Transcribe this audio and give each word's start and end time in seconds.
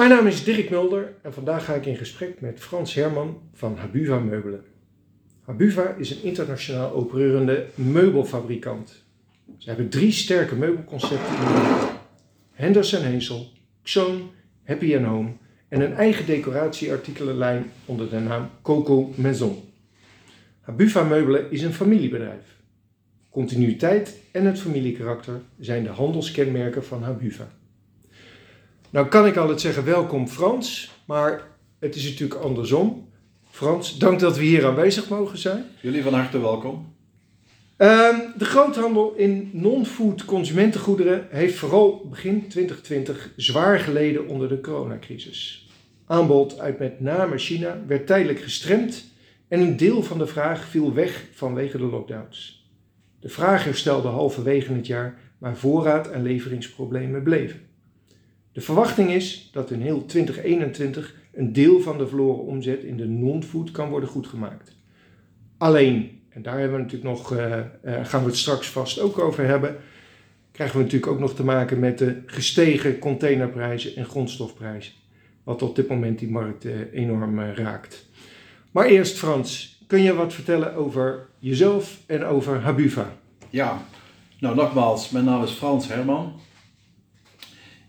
Mijn 0.00 0.12
naam 0.12 0.26
is 0.26 0.44
Dirk 0.44 0.70
Mulder 0.70 1.14
en 1.22 1.32
vandaag 1.32 1.64
ga 1.64 1.74
ik 1.74 1.86
in 1.86 1.96
gesprek 1.96 2.40
met 2.40 2.60
Frans 2.60 2.94
Herman 2.94 3.40
van 3.52 3.76
Habuva 3.76 4.18
Meubelen. 4.18 4.64
Habuva 5.40 5.94
is 5.98 6.10
een 6.10 6.22
internationaal 6.22 6.92
opererende 6.92 7.66
meubelfabrikant. 7.74 9.04
Ze 9.58 9.68
hebben 9.68 9.88
drie 9.88 10.12
sterke 10.12 10.54
meubelconcepten 10.56 11.36
Henderson 12.52 13.02
Hazel, 13.02 13.48
Xoon, 13.82 14.30
Happy 14.64 14.96
Home 14.96 15.32
en 15.68 15.80
een 15.80 15.94
eigen 15.94 16.26
decoratieartikelenlijn 16.26 17.70
onder 17.84 18.10
de 18.10 18.18
naam 18.18 18.50
Coco 18.62 19.12
Maison. 19.14 19.62
Habuva 20.60 21.02
Meubelen 21.02 21.50
is 21.50 21.62
een 21.62 21.74
familiebedrijf. 21.74 22.56
Continuïteit 23.30 24.18
en 24.32 24.44
het 24.44 24.60
familiekarakter 24.60 25.40
zijn 25.58 25.82
de 25.82 25.90
handelskenmerken 25.90 26.84
van 26.84 27.02
Habuva. 27.02 27.48
Nou 28.90 29.06
kan 29.06 29.26
ik 29.26 29.36
altijd 29.36 29.60
zeggen 29.60 29.84
welkom 29.84 30.28
Frans, 30.28 30.90
maar 31.04 31.42
het 31.78 31.94
is 31.94 32.04
natuurlijk 32.04 32.40
andersom. 32.40 33.08
Frans, 33.50 33.98
dank 33.98 34.20
dat 34.20 34.36
we 34.36 34.44
hier 34.44 34.66
aanwezig 34.66 35.08
mogen 35.08 35.38
zijn. 35.38 35.64
Jullie 35.80 36.02
van 36.02 36.14
harte 36.14 36.40
welkom. 36.40 36.94
Ehm, 37.76 38.16
de 38.38 38.44
groothandel 38.44 39.14
in 39.14 39.50
non-food 39.52 40.24
consumentengoederen 40.24 41.26
heeft 41.30 41.58
vooral 41.58 42.06
begin 42.10 42.48
2020 42.48 43.30
zwaar 43.36 43.80
geleden 43.80 44.28
onder 44.28 44.48
de 44.48 44.60
coronacrisis. 44.60 45.68
Aanbod 46.06 46.58
uit 46.58 46.78
met 46.78 47.00
name 47.00 47.38
China 47.38 47.78
werd 47.86 48.06
tijdelijk 48.06 48.40
gestremd 48.40 49.04
en 49.48 49.60
een 49.60 49.76
deel 49.76 50.02
van 50.02 50.18
de 50.18 50.26
vraag 50.26 50.64
viel 50.64 50.94
weg 50.94 51.24
vanwege 51.32 51.78
de 51.78 51.84
lockdowns. 51.84 52.68
De 53.20 53.28
vraag 53.28 53.64
herstelde 53.64 54.08
halverwege 54.08 54.72
het 54.72 54.86
jaar, 54.86 55.18
maar 55.38 55.56
voorraad- 55.56 56.10
en 56.10 56.22
leveringsproblemen 56.22 57.22
bleven. 57.22 57.68
De 58.52 58.60
verwachting 58.60 59.10
is 59.10 59.50
dat 59.52 59.70
in 59.70 59.80
heel 59.80 60.06
2021 60.06 61.14
een 61.32 61.52
deel 61.52 61.80
van 61.80 61.98
de 61.98 62.06
verloren 62.06 62.44
omzet 62.44 62.82
in 62.82 62.96
de 62.96 63.06
non-food 63.06 63.70
kan 63.70 63.88
worden 63.88 64.08
goedgemaakt. 64.08 64.76
Alleen, 65.58 66.20
en 66.28 66.42
daar 66.42 66.58
hebben 66.58 66.76
we 66.76 66.82
natuurlijk 66.82 67.10
nog, 67.10 67.32
uh, 67.32 67.56
uh, 67.84 68.04
gaan 68.04 68.20
we 68.20 68.26
het 68.26 68.36
straks 68.36 68.68
vast 68.68 69.00
ook 69.00 69.18
over 69.18 69.46
hebben, 69.46 69.76
krijgen 70.52 70.76
we 70.76 70.82
natuurlijk 70.82 71.12
ook 71.12 71.18
nog 71.18 71.34
te 71.34 71.44
maken 71.44 71.78
met 71.78 71.98
de 71.98 72.22
gestegen 72.26 72.98
containerprijzen 72.98 73.96
en 73.96 74.04
grondstofprijzen. 74.04 74.92
Wat 75.44 75.62
op 75.62 75.76
dit 75.76 75.88
moment 75.88 76.18
die 76.18 76.30
markt 76.30 76.64
uh, 76.64 76.72
enorm 76.92 77.40
raakt. 77.40 78.06
Maar 78.70 78.86
eerst 78.86 79.18
Frans, 79.18 79.78
kun 79.86 80.02
je 80.02 80.14
wat 80.14 80.34
vertellen 80.34 80.74
over 80.74 81.26
jezelf 81.38 82.00
en 82.06 82.24
over 82.24 82.60
Habuva? 82.60 83.12
Ja, 83.50 83.84
nou 84.38 84.54
nogmaals, 84.54 85.10
mijn 85.10 85.24
naam 85.24 85.42
is 85.42 85.50
Frans 85.50 85.88
Herman. 85.88 86.40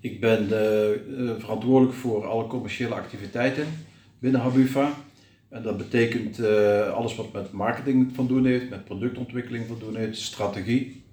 Ik 0.01 0.19
ben 0.19 0.43
uh, 0.43 1.31
verantwoordelijk 1.39 1.97
voor 1.97 2.25
alle 2.25 2.47
commerciële 2.47 2.93
activiteiten 2.93 3.65
binnen 4.19 4.41
Habufa. 4.41 4.93
En 5.49 5.63
dat 5.63 5.77
betekent 5.77 6.39
uh, 6.39 6.91
alles 6.93 7.15
wat 7.15 7.33
met 7.33 7.51
marketing 7.51 8.11
van 8.15 8.27
doen 8.27 8.45
heeft, 8.45 8.69
met 8.69 8.85
productontwikkeling 8.85 9.67
van 9.67 9.79
doen 9.79 9.95
heeft, 9.95 10.17
strategie. 10.17 11.03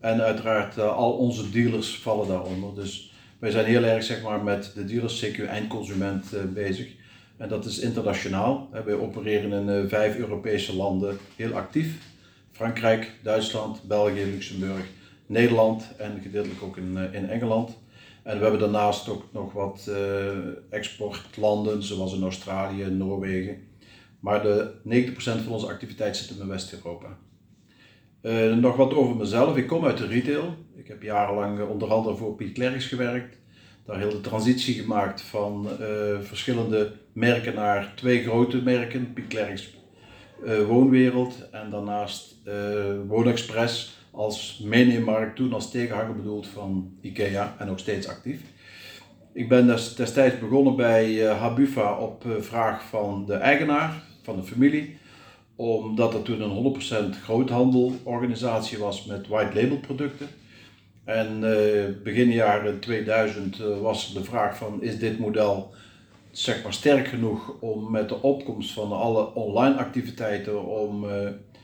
En 0.00 0.20
uiteraard 0.20 0.78
al 0.78 1.12
onze 1.12 1.50
dealers 1.50 1.96
vallen 1.96 2.28
daaronder. 2.28 2.74
Dus 2.74 3.12
wij 3.38 3.50
zijn 3.50 3.64
heel 3.64 3.82
erg 3.82 4.02
zeg 4.02 4.22
maar, 4.22 4.42
met 4.44 4.72
de 4.74 4.84
dealers, 4.84 5.24
CQ 5.24 5.44
eindconsument 5.44 6.32
bezig. 6.54 6.88
En 7.36 7.48
dat 7.48 7.64
is 7.64 7.78
internationaal. 7.78 8.68
Wij 8.84 8.94
opereren 8.94 9.68
in 9.68 9.88
vijf 9.88 10.16
Europese 10.16 10.76
landen 10.76 11.18
heel 11.36 11.52
actief. 11.52 11.94
Frankrijk, 12.52 13.12
Duitsland, 13.22 13.82
België, 13.82 14.24
Luxemburg, 14.24 14.84
Nederland 15.26 15.88
en 15.96 16.20
gedeeltelijk 16.22 16.62
ook 16.62 16.76
in, 16.76 16.98
in 17.12 17.28
Engeland. 17.28 17.78
En 18.28 18.36
we 18.36 18.42
hebben 18.42 18.60
daarnaast 18.60 19.08
ook 19.08 19.22
nog 19.32 19.52
wat 19.52 19.86
uh, 19.88 19.96
exportlanden, 20.70 21.82
zoals 21.82 22.14
in 22.14 22.22
Australië, 22.22 22.84
Noorwegen. 22.84 23.56
Maar 24.20 24.42
de 24.42 24.70
90% 24.88 25.12
van 25.14 25.48
onze 25.48 25.66
activiteit 25.66 26.16
zit 26.16 26.38
in 26.38 26.48
West-Europa. 26.48 27.18
Uh, 28.22 28.54
nog 28.54 28.76
wat 28.76 28.94
over 28.94 29.16
mezelf. 29.16 29.56
Ik 29.56 29.66
kom 29.66 29.84
uit 29.84 29.98
de 29.98 30.06
retail. 30.06 30.54
Ik 30.76 30.88
heb 30.88 31.02
jarenlang 31.02 31.68
onder 31.68 31.92
andere 31.92 32.16
voor 32.16 32.34
Piet 32.34 32.52
Klerks 32.52 32.86
gewerkt. 32.86 33.38
Daar 33.84 33.98
heel 33.98 34.10
de 34.10 34.20
transitie 34.20 34.74
gemaakt 34.74 35.20
van 35.20 35.68
verschillende 36.20 36.92
merken 37.12 37.54
naar 37.54 37.92
twee 37.94 38.22
grote 38.22 38.62
merken. 38.62 39.12
Piet 39.12 39.26
Klerks 39.26 39.76
Woonwereld 40.66 41.50
en 41.50 41.70
daarnaast 41.70 42.34
Woonexpress 43.06 43.97
als 44.18 44.60
meeneemmarkt, 44.64 45.36
toen 45.36 45.52
als 45.52 45.70
tegenhanger 45.70 46.16
bedoeld 46.16 46.46
van 46.46 46.92
IKEA 47.00 47.54
en 47.58 47.66
nog 47.66 47.78
steeds 47.78 48.08
actief. 48.08 48.40
Ik 49.32 49.48
ben 49.48 49.66
destijds 49.96 50.38
begonnen 50.38 50.76
bij 50.76 51.10
uh, 51.10 51.40
Habufa 51.40 51.98
op 51.98 52.24
uh, 52.24 52.32
vraag 52.40 52.82
van 52.82 53.24
de 53.26 53.34
eigenaar, 53.34 54.02
van 54.22 54.36
de 54.36 54.42
familie, 54.42 54.96
omdat 55.56 56.12
het 56.12 56.24
toen 56.24 56.40
een 56.40 57.12
100% 57.14 57.22
groothandelorganisatie 57.22 58.78
was 58.78 59.04
met 59.04 59.28
white 59.28 59.60
label 59.60 59.78
producten. 59.78 60.28
En 61.04 61.42
uh, 61.42 61.84
begin 62.02 62.30
jaren 62.30 62.80
2000 62.80 63.58
was 63.80 64.14
de 64.14 64.24
vraag 64.24 64.56
van 64.56 64.82
is 64.82 64.98
dit 64.98 65.18
model 65.18 65.74
zeg 66.30 66.62
maar 66.62 66.72
sterk 66.72 67.08
genoeg 67.08 67.54
om 67.60 67.90
met 67.90 68.08
de 68.08 68.22
opkomst 68.22 68.72
van 68.72 68.92
alle 68.92 69.34
online 69.34 69.76
activiteiten 69.76 70.64
om 70.66 71.06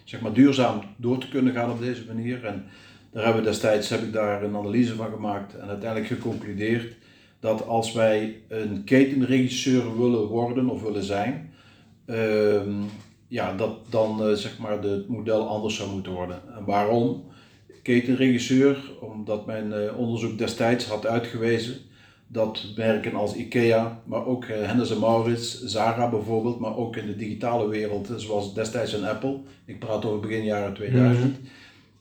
zeg 0.05 0.21
maar, 0.21 0.33
duurzaam 0.33 0.81
door 0.97 1.19
te 1.19 1.29
kunnen 1.29 1.53
gaan 1.53 1.71
op 1.71 1.81
deze 1.81 2.05
manier. 2.07 2.45
En 2.45 2.65
daar 3.11 3.25
hebben 3.25 3.43
we 3.43 3.49
destijds 3.49 3.89
heb 3.89 4.03
ik 4.03 4.13
daar 4.13 4.43
een 4.43 4.57
analyse 4.57 4.95
van 4.95 5.11
gemaakt 5.11 5.55
en 5.55 5.69
uiteindelijk 5.69 6.13
geconcludeerd 6.13 6.95
dat 7.41 7.67
als 7.67 7.93
wij 7.93 8.41
een 8.49 8.85
ketenregisseur 8.85 9.99
willen 10.01 10.27
worden 10.27 10.69
of 10.69 10.83
willen 10.83 11.05
zijn, 11.05 11.53
uh, 12.07 12.61
ja, 13.29 13.57
dat 13.57 13.79
dan 13.91 14.29
uh, 14.29 14.35
zeg 14.35 14.59
maar 14.59 14.83
het 14.83 15.09
model 15.09 15.49
anders 15.49 15.77
zou 15.77 15.91
moeten 15.91 16.13
worden. 16.13 16.41
En 16.57 16.65
waarom? 16.65 17.25
Ketenregisseur, 17.83 18.91
omdat 19.01 19.47
mijn 19.47 19.73
uh, 19.73 19.99
onderzoek 19.99 20.39
destijds 20.39 20.87
had 20.87 21.07
uitgewezen 21.07 21.77
dat 22.35 22.65
merken 22.77 23.15
als 23.15 23.35
IKEA, 23.35 24.01
maar 24.05 24.27
ook 24.27 24.45
uh, 24.45 24.57
Henderson 24.67 24.99
Maurits, 24.99 25.63
Zara 25.65 26.09
bijvoorbeeld, 26.11 26.59
maar 26.59 26.77
ook 26.77 26.97
in 26.97 27.07
de 27.07 27.17
digitale 27.17 27.69
wereld, 27.69 28.09
zoals 28.17 28.55
destijds 28.55 28.93
een 28.93 29.05
Apple, 29.05 29.39
ik 29.65 29.79
praat 29.79 30.05
over 30.05 30.21
begin 30.21 30.45
jaren 30.45 30.75
2000, 30.75 31.17
mm-hmm. 31.17 31.37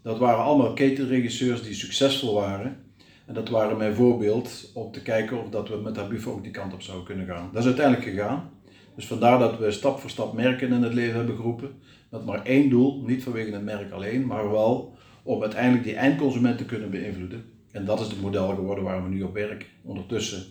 dat 0.01 0.17
waren 0.17 0.44
allemaal 0.44 0.73
ketenregisseurs 0.73 1.63
die 1.63 1.73
succesvol 1.73 2.33
waren. 2.33 2.77
En 3.25 3.33
dat 3.33 3.49
waren 3.49 3.77
mijn 3.77 3.95
voorbeeld 3.95 4.71
om 4.73 4.91
te 4.91 5.01
kijken 5.01 5.41
of 5.41 5.49
dat 5.49 5.69
we 5.69 5.75
met 5.75 5.95
Habufa 5.95 6.29
ook 6.29 6.44
die 6.44 6.51
kant 6.51 6.73
op 6.73 6.81
zouden 6.81 7.05
kunnen 7.05 7.25
gaan. 7.25 7.50
Dat 7.51 7.61
is 7.61 7.67
uiteindelijk 7.67 8.09
gegaan. 8.09 8.50
Dus 8.95 9.07
vandaar 9.07 9.39
dat 9.39 9.59
we 9.59 9.71
stap 9.71 10.00
voor 10.00 10.09
stap 10.09 10.33
merken 10.33 10.71
in 10.71 10.81
het 10.81 10.94
leven 10.94 11.15
hebben 11.15 11.35
geroepen. 11.35 11.71
Met 12.09 12.25
maar 12.25 12.45
één 12.45 12.69
doel, 12.69 13.03
niet 13.05 13.23
vanwege 13.23 13.51
het 13.51 13.63
merk 13.63 13.91
alleen, 13.91 14.25
maar 14.25 14.51
wel 14.51 14.95
om 15.23 15.41
uiteindelijk 15.41 15.83
die 15.83 15.95
eindconsument 15.95 16.57
te 16.57 16.65
kunnen 16.65 16.89
beïnvloeden. 16.89 17.53
En 17.73 17.85
dat 17.85 18.00
is 18.00 18.07
het 18.07 18.22
model 18.22 18.47
geworden 18.47 18.84
waar 18.84 19.03
we 19.03 19.09
nu 19.09 19.22
op 19.22 19.34
werken. 19.34 19.67
Ondertussen, 19.81 20.45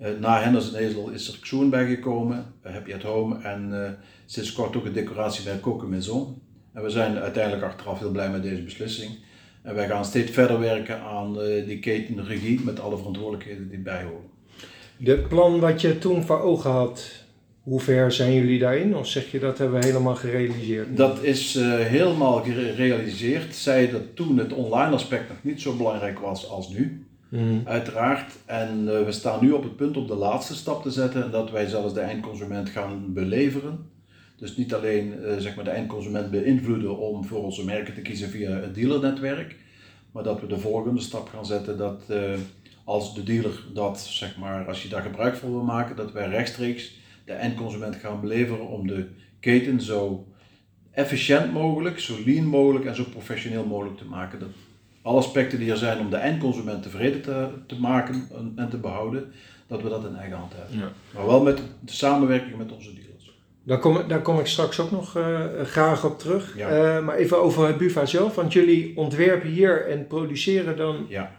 uh, 0.00 0.08
na 0.20 0.40
Henderson 0.40 0.82
Hazel 0.82 1.08
is 1.08 1.28
er 1.28 1.38
Xoon 1.40 1.70
bijgekomen, 1.70 2.54
uh, 2.66 2.72
Happy 2.72 2.94
at 2.94 3.02
Home 3.02 3.38
en 3.42 3.68
uh, 3.72 3.90
sinds 4.26 4.52
kort 4.52 4.76
ook 4.76 4.84
een 4.84 4.92
decoratiemerk 4.92 5.60
Coque 5.60 5.88
Maison. 5.88 6.42
En 6.72 6.82
we 6.82 6.90
zijn 6.90 7.18
uiteindelijk 7.18 7.64
achteraf 7.64 7.98
heel 7.98 8.10
blij 8.10 8.30
met 8.30 8.42
deze 8.42 8.62
beslissing. 8.62 9.10
En 9.62 9.74
wij 9.74 9.86
gaan 9.86 10.04
steeds 10.04 10.30
verder 10.30 10.58
werken 10.58 11.00
aan 11.00 11.32
die 11.66 11.78
ketenregie 11.78 12.60
met 12.64 12.80
alle 12.80 12.96
verantwoordelijkheden 12.96 13.68
die 13.68 13.78
bijhoren. 13.78 14.28
Het 15.02 15.28
plan 15.28 15.60
wat 15.60 15.80
je 15.80 15.98
toen 15.98 16.22
voor 16.22 16.40
ogen 16.40 16.70
had, 16.70 17.24
hoe 17.70 17.80
ver 17.80 18.12
zijn 18.12 18.34
jullie 18.34 18.58
daarin? 18.58 18.96
Of 18.96 19.06
zeg 19.06 19.30
je 19.30 19.38
dat 19.38 19.58
hebben 19.58 19.80
we 19.80 19.86
helemaal 19.86 20.14
gerealiseerd? 20.14 20.96
Dat 20.96 21.22
is 21.22 21.56
uh, 21.56 21.78
helemaal 21.78 22.42
gerealiseerd. 22.42 23.54
Zij 23.54 23.90
dat 23.90 24.16
toen 24.16 24.38
het 24.38 24.52
online 24.52 24.94
aspect 24.94 25.28
nog 25.28 25.38
niet 25.42 25.60
zo 25.60 25.76
belangrijk 25.76 26.18
was 26.18 26.48
als 26.48 26.68
nu. 26.68 27.06
Mm. 27.28 27.62
Uiteraard. 27.64 28.32
En 28.46 28.80
uh, 28.84 29.04
we 29.04 29.12
staan 29.12 29.44
nu 29.44 29.52
op 29.52 29.62
het 29.62 29.76
punt 29.76 29.96
om 29.96 30.06
de 30.06 30.14
laatste 30.14 30.54
stap 30.54 30.82
te 30.82 30.90
zetten. 30.90 31.24
En 31.24 31.30
dat 31.30 31.50
wij 31.50 31.66
zelfs 31.66 31.94
de 31.94 32.00
eindconsument 32.00 32.68
gaan 32.68 33.12
beleveren. 33.12 33.78
Dus 34.36 34.56
niet 34.56 34.74
alleen 34.74 35.14
uh, 35.22 35.36
zeg 35.38 35.54
maar 35.54 35.64
de 35.64 35.70
eindconsument 35.70 36.30
beïnvloeden 36.30 36.98
om 36.98 37.24
voor 37.24 37.44
onze 37.44 37.64
merken 37.64 37.94
te 37.94 38.02
kiezen 38.02 38.28
via 38.28 38.50
het 38.50 38.74
dealernetwerk. 38.74 39.56
Maar 40.12 40.22
dat 40.22 40.40
we 40.40 40.46
de 40.46 40.58
volgende 40.58 41.00
stap 41.00 41.28
gaan 41.28 41.46
zetten 41.46 41.78
dat 41.78 42.02
als 42.84 43.14
de 43.14 43.22
dealer 43.22 43.64
dat, 43.74 44.00
zeg 44.00 44.36
maar, 44.36 44.66
als 44.66 44.82
je 44.82 44.88
daar 44.88 45.02
gebruik 45.02 45.36
van 45.36 45.50
wil 45.50 45.62
maken, 45.62 45.96
dat 45.96 46.12
wij 46.12 46.28
rechtstreeks 46.28 46.98
de 47.30 47.36
eindconsument 47.36 47.96
gaan 47.96 48.20
beleveren 48.20 48.66
om 48.66 48.86
de 48.86 49.06
keten 49.40 49.80
zo 49.80 50.26
efficiënt 50.90 51.52
mogelijk, 51.52 51.98
zo 51.98 52.14
lean 52.24 52.44
mogelijk 52.44 52.84
en 52.84 52.94
zo 52.94 53.04
professioneel 53.10 53.66
mogelijk 53.66 53.96
te 53.96 54.04
maken. 54.04 54.38
Dat 54.38 54.48
alle 55.02 55.18
aspecten 55.18 55.58
die 55.58 55.70
er 55.70 55.76
zijn 55.76 55.98
om 55.98 56.10
de 56.10 56.16
eindconsument 56.16 56.82
tevreden 56.82 57.22
te, 57.22 57.48
te 57.66 57.80
maken 57.80 58.28
en 58.56 58.68
te 58.68 58.76
behouden, 58.76 59.32
dat 59.66 59.82
we 59.82 59.88
dat 59.88 60.04
in 60.04 60.16
eigen 60.16 60.36
hand 60.36 60.52
hebben. 60.56 60.78
Ja. 60.78 60.92
Maar 61.14 61.26
wel 61.26 61.42
met 61.42 61.58
de 61.80 61.92
samenwerking 61.92 62.56
met 62.56 62.72
onze 62.72 62.94
dealers. 62.94 63.32
Daar 63.62 63.78
kom, 63.78 64.08
daar 64.08 64.22
kom 64.22 64.38
ik 64.38 64.46
straks 64.46 64.80
ook 64.80 64.90
nog 64.90 65.16
uh, 65.16 65.44
graag 65.62 66.04
op 66.04 66.18
terug. 66.18 66.56
Ja. 66.56 66.96
Uh, 66.96 67.04
maar 67.04 67.16
even 67.16 67.42
over 67.42 67.66
het 67.66 67.78
Buva 67.78 68.06
zelf, 68.06 68.34
want 68.34 68.52
jullie 68.52 68.96
ontwerpen 68.96 69.48
hier 69.48 69.86
en 69.86 70.06
produceren 70.06 70.76
dan. 70.76 71.06
Ja, 71.08 71.32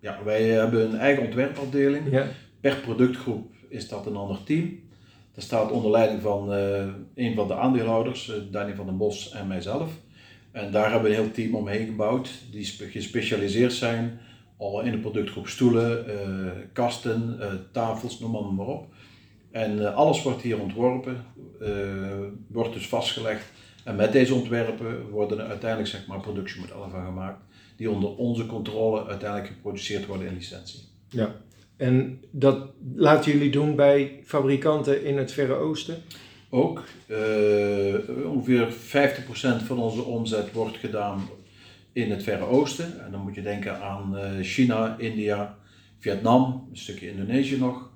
ja 0.00 0.18
wij 0.24 0.42
hebben 0.42 0.84
een 0.84 0.98
eigen 0.98 1.24
ontwerpafdeling. 1.24 2.10
Ja. 2.10 2.26
Per 2.60 2.76
productgroep 2.76 3.50
is 3.68 3.88
dat 3.88 4.06
een 4.06 4.16
ander 4.16 4.44
team. 4.44 4.86
Dat 5.38 5.46
staat 5.46 5.70
onder 5.70 5.90
leiding 5.90 6.22
van 6.22 6.50
een 7.14 7.34
van 7.34 7.46
de 7.48 7.54
aandeelhouders, 7.54 8.32
Danny 8.50 8.74
van 8.74 8.86
den 8.86 8.96
Bos 8.96 9.32
en 9.32 9.46
mijzelf. 9.46 9.90
En 10.50 10.72
daar 10.72 10.90
hebben 10.90 11.10
we 11.10 11.16
een 11.16 11.22
heel 11.22 11.32
team 11.32 11.54
omheen 11.54 11.86
gebouwd 11.86 12.30
die 12.50 12.64
gespecialiseerd 12.64 13.72
zijn 13.72 14.20
al 14.56 14.80
in 14.80 14.90
de 14.90 14.98
productgroep 14.98 15.48
stoelen, 15.48 16.04
kasten, 16.72 17.38
tafels, 17.72 18.18
noem 18.18 18.30
maar, 18.30 18.42
maar 18.42 18.66
op. 18.66 18.86
En 19.50 19.94
alles 19.94 20.22
wordt 20.22 20.42
hier 20.42 20.60
ontworpen, 20.60 21.24
wordt 22.48 22.72
dus 22.72 22.88
vastgelegd. 22.88 23.44
En 23.84 23.96
met 23.96 24.12
deze 24.12 24.34
ontwerpen 24.34 25.10
worden 25.10 25.38
er 25.38 25.46
uiteindelijk 25.46 25.90
zeg 25.90 26.06
maar, 26.06 26.20
productiemodellen 26.20 26.90
van 26.90 27.04
gemaakt, 27.04 27.42
die 27.76 27.90
onder 27.90 28.16
onze 28.16 28.46
controle 28.46 29.06
uiteindelijk 29.06 29.52
geproduceerd 29.52 30.06
worden 30.06 30.26
in 30.26 30.34
licentie. 30.34 30.80
Ja, 31.08 31.34
en 31.78 32.24
dat 32.30 32.70
laten 32.94 33.32
jullie 33.32 33.50
doen 33.50 33.76
bij 33.76 34.20
fabrikanten 34.24 35.04
in 35.04 35.16
het 35.16 35.32
Verre 35.32 35.54
Oosten? 35.54 36.02
Ook. 36.50 36.84
Uh, 37.06 38.26
ongeveer 38.30 38.72
50% 38.72 39.64
van 39.66 39.78
onze 39.78 40.02
omzet 40.02 40.52
wordt 40.52 40.76
gedaan 40.76 41.28
in 41.92 42.10
het 42.10 42.22
Verre 42.22 42.44
Oosten. 42.44 43.04
En 43.04 43.10
dan 43.10 43.20
moet 43.20 43.34
je 43.34 43.42
denken 43.42 43.82
aan 43.82 44.14
uh, 44.14 44.22
China, 44.40 44.96
India, 44.98 45.58
Vietnam, 45.98 46.68
een 46.70 46.76
stukje 46.76 47.10
Indonesië 47.10 47.58
nog. 47.58 47.90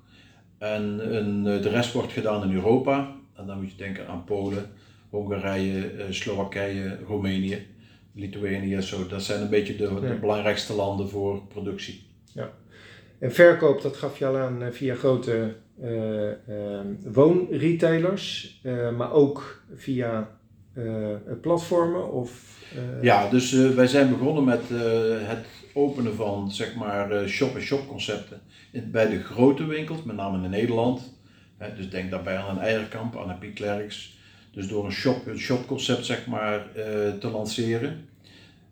En 0.57 1.15
een, 1.15 1.43
de 1.43 1.69
rest 1.69 1.93
wordt 1.93 2.11
gedaan 2.11 2.43
in 2.43 2.55
Europa. 2.55 3.15
En 3.35 3.45
dan 3.45 3.61
moet 3.61 3.71
je 3.71 3.77
denken 3.77 4.07
aan 4.07 4.23
Polen, 4.23 4.71
Hongarije, 5.09 5.87
eh, 5.87 6.05
Slowakije, 6.09 6.99
Roemenië, 7.07 7.67
Litouwenië. 8.13 8.81
Zo. 8.81 9.07
Dat 9.07 9.23
zijn 9.23 9.41
een 9.41 9.49
beetje 9.49 9.75
de, 9.75 9.99
de 9.99 10.17
belangrijkste 10.19 10.73
landen 10.73 11.09
voor 11.09 11.41
productie. 11.47 12.12
En 13.23 13.31
verkoop, 13.31 13.81
dat 13.81 13.97
gaf 13.97 14.17
je 14.17 14.25
al 14.25 14.37
aan 14.37 14.63
eh, 14.63 14.71
via 14.71 14.95
grote 14.95 15.55
uh, 15.81 16.27
uh, 16.49 16.79
woonretailers, 17.03 18.59
maar 18.97 19.11
ook 19.11 19.63
via 19.75 20.29
platformen? 21.41 22.11
Of, 22.11 22.61
Ja, 23.01 23.29
dus 23.29 23.51
wij 23.51 23.87
zijn 23.87 24.09
begonnen 24.09 24.43
met 24.43 24.61
het 25.23 25.45
openen 25.73 26.15
van 26.15 26.51
zeg 26.51 26.75
maar 26.75 27.27
shop-in-shop 27.27 27.87
concepten 27.87 28.41
bij 28.91 29.09
de 29.09 29.23
grote 29.23 29.65
winkels, 29.65 30.03
met 30.03 30.15
name 30.15 30.43
in 30.43 30.49
Nederland. 30.49 31.17
dus 31.77 31.89
denk 31.89 32.11
daarbij 32.11 32.37
aan 32.37 32.57
een 32.57 32.63
Eierkamp, 32.63 33.17
aan 33.17 33.29
een 33.29 33.37
Piet 33.37 33.53
Klerks, 33.53 34.17
dus 34.51 34.67
door 34.67 34.85
een 34.85 34.91
shop, 34.91 35.27
een 35.27 35.39
shopconcept 35.39 36.05
zeg 36.05 36.27
maar, 36.27 36.67
te 37.19 37.29
lanceren. 37.31 38.07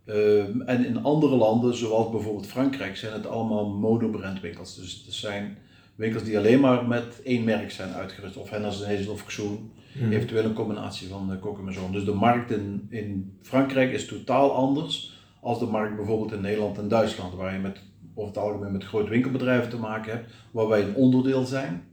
Uh, 0.06 0.70
en 0.70 0.86
in 0.86 1.04
andere 1.04 1.36
landen, 1.36 1.76
zoals 1.76 2.10
bijvoorbeeld 2.10 2.48
Frankrijk, 2.48 2.98
zijn 2.98 3.14
het 3.14 3.28
allemaal 3.28 3.70
monobrandwinkels. 3.70 4.76
Dus 4.76 5.04
het 5.06 5.14
zijn 5.14 5.58
winkels 5.96 6.24
die 6.24 6.38
alleen 6.38 6.60
maar 6.60 6.88
met 6.88 7.22
één 7.24 7.44
merk 7.44 7.72
zijn 7.72 7.94
uitgerust. 7.94 8.38
Of 8.38 8.50
Henderson, 8.50 8.88
Hazel 8.88 9.14
of 9.14 9.26
Xoon. 9.26 9.72
Hmm. 9.92 10.12
Eventueel 10.12 10.46
een 10.46 10.54
combinatie 10.54 11.08
van 11.08 11.32
uh, 11.32 11.38
Coq 11.38 11.58
en 11.58 11.64
Maison. 11.64 11.92
Dus 11.92 12.06
de 12.06 12.14
markt 12.14 12.52
in, 12.52 12.88
in 12.90 13.38
Frankrijk 13.42 13.92
is 13.92 14.06
totaal 14.06 14.52
anders 14.52 15.20
als 15.40 15.60
de 15.60 15.66
markt 15.66 15.96
bijvoorbeeld 15.96 16.32
in 16.32 16.42
Nederland 16.42 16.78
en 16.78 16.88
Duitsland. 16.88 17.34
Waar 17.34 17.54
je 17.54 17.60
met, 17.60 17.82
over 18.16 18.34
het 18.34 18.44
algemeen 18.44 18.72
met 18.72 18.84
grote 18.84 19.10
winkelbedrijven 19.10 19.70
te 19.70 19.78
maken 19.78 20.12
hebt. 20.12 20.34
Waar 20.52 20.68
wij 20.68 20.82
een 20.82 20.96
onderdeel 20.96 21.46
zijn. 21.46 21.84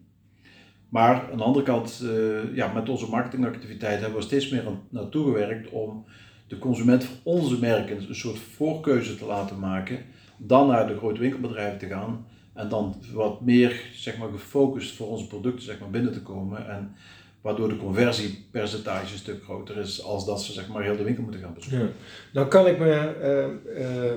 Maar 0.88 1.30
aan 1.30 1.38
de 1.38 1.44
andere 1.44 1.64
kant, 1.64 2.00
uh, 2.04 2.54
ja, 2.54 2.72
met 2.72 2.88
onze 2.88 3.08
marketingactiviteit 3.08 4.00
hebben 4.00 4.18
we 4.18 4.24
steeds 4.24 4.48
meer 4.48 4.64
naartoe 4.88 5.24
gewerkt 5.24 5.70
om 5.70 6.04
de 6.48 6.58
consument 6.58 7.04
voor 7.04 7.16
onze 7.22 7.58
merken 7.58 7.96
een 8.08 8.14
soort 8.14 8.38
voorkeuze 8.38 9.16
te 9.16 9.24
laten 9.24 9.58
maken, 9.58 9.98
dan 10.36 10.66
naar 10.66 10.86
de 10.86 10.96
grote 10.96 11.20
winkelbedrijven 11.20 11.78
te 11.78 11.86
gaan 11.86 12.26
en 12.54 12.68
dan 12.68 12.94
wat 13.12 13.40
meer 13.40 13.82
zeg 13.94 14.18
maar, 14.18 14.28
gefocust 14.28 14.96
voor 14.96 15.08
onze 15.08 15.26
producten 15.26 15.64
zeg 15.64 15.78
maar, 15.78 15.90
binnen 15.90 16.12
te 16.12 16.22
komen. 16.22 16.68
En 16.68 16.94
waardoor 17.40 17.68
de 17.68 17.76
conversiepercentage 17.76 19.12
een 19.12 19.18
stuk 19.18 19.42
groter 19.42 19.76
is 19.76 20.02
als 20.02 20.26
dat 20.26 20.42
ze 20.42 20.52
zeg 20.52 20.68
maar, 20.68 20.82
heel 20.82 20.96
de 20.96 21.02
winkel 21.02 21.22
moeten 21.22 21.40
gaan 21.40 21.54
bezoeken. 21.54 21.92
Nou 22.32 22.48
kan 22.48 22.66
ik 22.66 22.78
me 22.78 23.14
uh, 23.22 24.12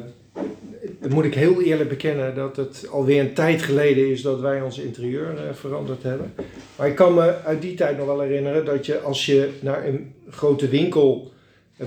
dan 1.02 1.14
moet 1.14 1.26
ik 1.26 1.36
heel 1.36 1.62
eerlijk 1.62 1.90
bekennen 1.90 2.36
dat 2.36 2.56
het 2.56 2.88
alweer 2.92 3.20
een 3.20 3.34
tijd 3.34 3.62
geleden 3.62 4.10
is 4.10 4.22
dat 4.22 4.40
wij 4.40 4.62
ons 4.62 4.78
interieur 4.78 5.34
uh, 5.34 5.54
veranderd 5.54 6.04
hebben. 6.04 6.34
Maar 6.78 6.88
ik 6.88 6.96
kan 6.96 7.14
me 7.14 7.36
uit 7.46 7.62
die 7.62 7.74
tijd 7.74 7.98
nog 7.98 8.06
wel 8.06 8.20
herinneren 8.20 8.66
dat 8.66 8.86
je 8.86 9.00
als 9.00 9.26
je 9.26 9.50
naar 9.62 9.88
een 9.88 10.14
grote 10.30 10.68
winkel, 10.68 11.31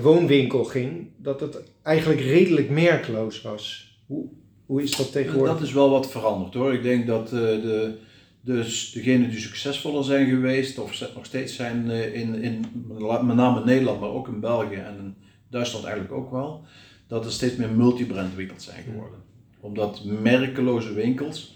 woonwinkel 0.01 0.63
ging, 0.63 1.07
dat 1.17 1.39
het 1.39 1.57
eigenlijk 1.81 2.21
redelijk 2.21 2.69
merkloos 2.69 3.41
was. 3.41 3.93
Hoe, 4.05 4.27
hoe 4.65 4.83
is 4.83 4.95
dat 4.95 5.11
tegenwoordig? 5.11 5.53
Dat 5.53 5.63
is 5.63 5.73
wel 5.73 5.89
wat 5.89 6.11
veranderd 6.11 6.53
hoor. 6.53 6.73
Ik 6.73 6.83
denk 6.83 7.07
dat 7.07 7.25
uh, 7.25 7.39
de, 7.39 7.97
dus 8.41 8.91
degenen 8.91 9.29
die 9.29 9.39
succesvoller 9.39 10.03
zijn 10.03 10.29
geweest, 10.29 10.79
of 10.79 11.13
nog 11.15 11.25
steeds 11.25 11.55
zijn 11.55 11.85
uh, 11.87 12.15
in, 12.15 12.41
in 12.41 12.65
met 13.23 13.35
name 13.35 13.63
Nederland, 13.63 13.99
maar 13.99 14.09
ook 14.09 14.27
in 14.27 14.39
België 14.39 14.75
en 14.75 14.97
in 14.97 15.15
Duitsland 15.49 15.85
eigenlijk 15.85 16.15
ook 16.15 16.31
wel 16.31 16.63
dat 17.07 17.25
er 17.25 17.31
steeds 17.31 17.55
meer 17.55 17.69
multibrand 17.69 18.35
winkels 18.35 18.63
zijn 18.63 18.83
geworden. 18.83 19.19
Omdat 19.59 20.03
merkeloze 20.03 20.93
winkels 20.93 21.55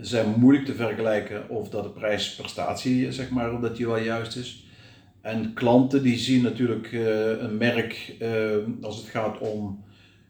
zijn 0.00 0.34
moeilijk 0.36 0.66
te 0.66 0.74
vergelijken 0.74 1.48
of 1.48 1.68
dat 1.68 1.82
de 1.82 1.90
prijs-prestatie, 1.90 3.12
zeg 3.12 3.30
maar, 3.30 3.60
dat 3.60 3.76
die 3.76 3.86
wel 3.86 3.98
juist 3.98 4.36
is. 4.36 4.64
En 5.20 5.52
klanten 5.54 6.02
die 6.02 6.18
zien 6.18 6.42
natuurlijk 6.42 6.92
uh, 6.92 7.40
een 7.40 7.56
merk 7.56 8.16
uh, 8.22 8.56
als 8.80 8.96
het 8.96 9.06
gaat 9.06 9.38
om 9.38 9.84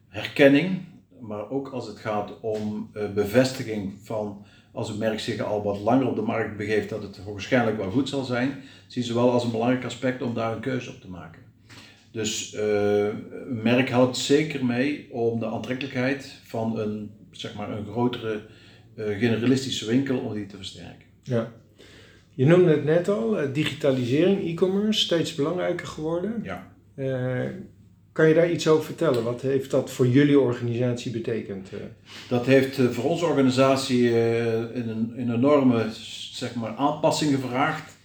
herkenning, 0.09 0.79
maar 1.21 1.51
ook 1.51 1.69
als 1.69 1.87
het 1.87 1.99
gaat 1.99 2.41
om 2.41 2.91
uh, 2.95 3.11
bevestiging 3.15 3.93
van 4.03 4.45
als 4.73 4.89
een 4.89 4.99
merk 4.99 5.21
zich 5.21 5.41
al 5.41 5.63
wat 5.63 5.81
langer 5.81 6.09
op 6.09 6.15
de 6.15 6.23
markt 6.23 6.57
begeeft 6.57 6.89
dat 6.89 7.03
het 7.03 7.25
waarschijnlijk 7.25 7.77
wel 7.77 7.91
goed 7.91 8.09
zal 8.09 8.25
zijn, 8.25 8.63
zien 8.87 9.05
ze 9.05 9.15
wel 9.15 9.31
als 9.31 9.45
een 9.45 9.51
belangrijk 9.51 9.85
aspect 9.85 10.23
om 10.23 10.35
daar 10.35 10.53
een 10.53 10.61
keuze 10.61 10.91
op 10.91 11.01
te 11.01 11.11
maken. 11.11 11.43
Dus 12.13 12.55
een 12.57 13.63
merk 13.63 13.89
helpt 13.89 14.17
zeker 14.17 14.65
mee 14.65 15.09
om 15.13 15.41
de 15.41 15.47
aantrekkelijkheid 15.47 16.41
van 16.45 16.79
een, 16.79 17.11
zeg 17.31 17.55
maar, 17.55 17.71
een 17.71 17.87
grotere 17.87 18.43
generalistische 18.97 19.87
winkel 19.87 20.19
om 20.19 20.35
die 20.35 20.47
te 20.47 20.57
versterken. 20.57 21.07
Ja. 21.23 21.53
Je 22.41 22.47
noemde 22.47 22.71
het 22.71 22.85
net 22.85 23.09
al, 23.09 23.39
eh, 23.39 23.49
digitalisering, 23.53 24.49
e-commerce, 24.49 25.01
steeds 25.01 25.35
belangrijker 25.35 25.87
geworden. 25.87 26.41
Ja. 26.43 26.69
kan 28.13 28.29
je 28.29 28.35
daar 28.35 28.51
iets 28.51 28.69
over 28.69 28.85
vertellen? 28.85 29.25
Wat 29.25 29.41
heeft 29.41 29.71
dat 29.71 29.91
voor 29.91 30.07
jullie 30.07 30.41
organisatie 30.41 31.13
betekend? 31.13 31.69
Dat 32.29 32.47
heeft 32.47 32.81
voor 32.91 33.05
onze 33.05 33.25
organisatie 33.25 34.19
een, 34.75 35.13
een 35.17 35.35
enorme 35.35 35.87
zeg 36.33 36.55
maar, 36.55 36.75
aanpassing 36.75 37.35
gevraagd 37.35 37.99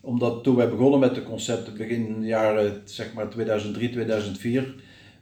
omdat 0.00 0.44
toen 0.44 0.56
wij 0.56 0.68
begonnen 0.68 1.00
met 1.00 1.14
de 1.14 1.22
concepten 1.22 1.76
begin 1.76 2.24
jaren 2.24 2.82
zeg 2.84 3.12
maar 3.12 3.28
2003, 3.28 3.90
2004, 3.90 4.74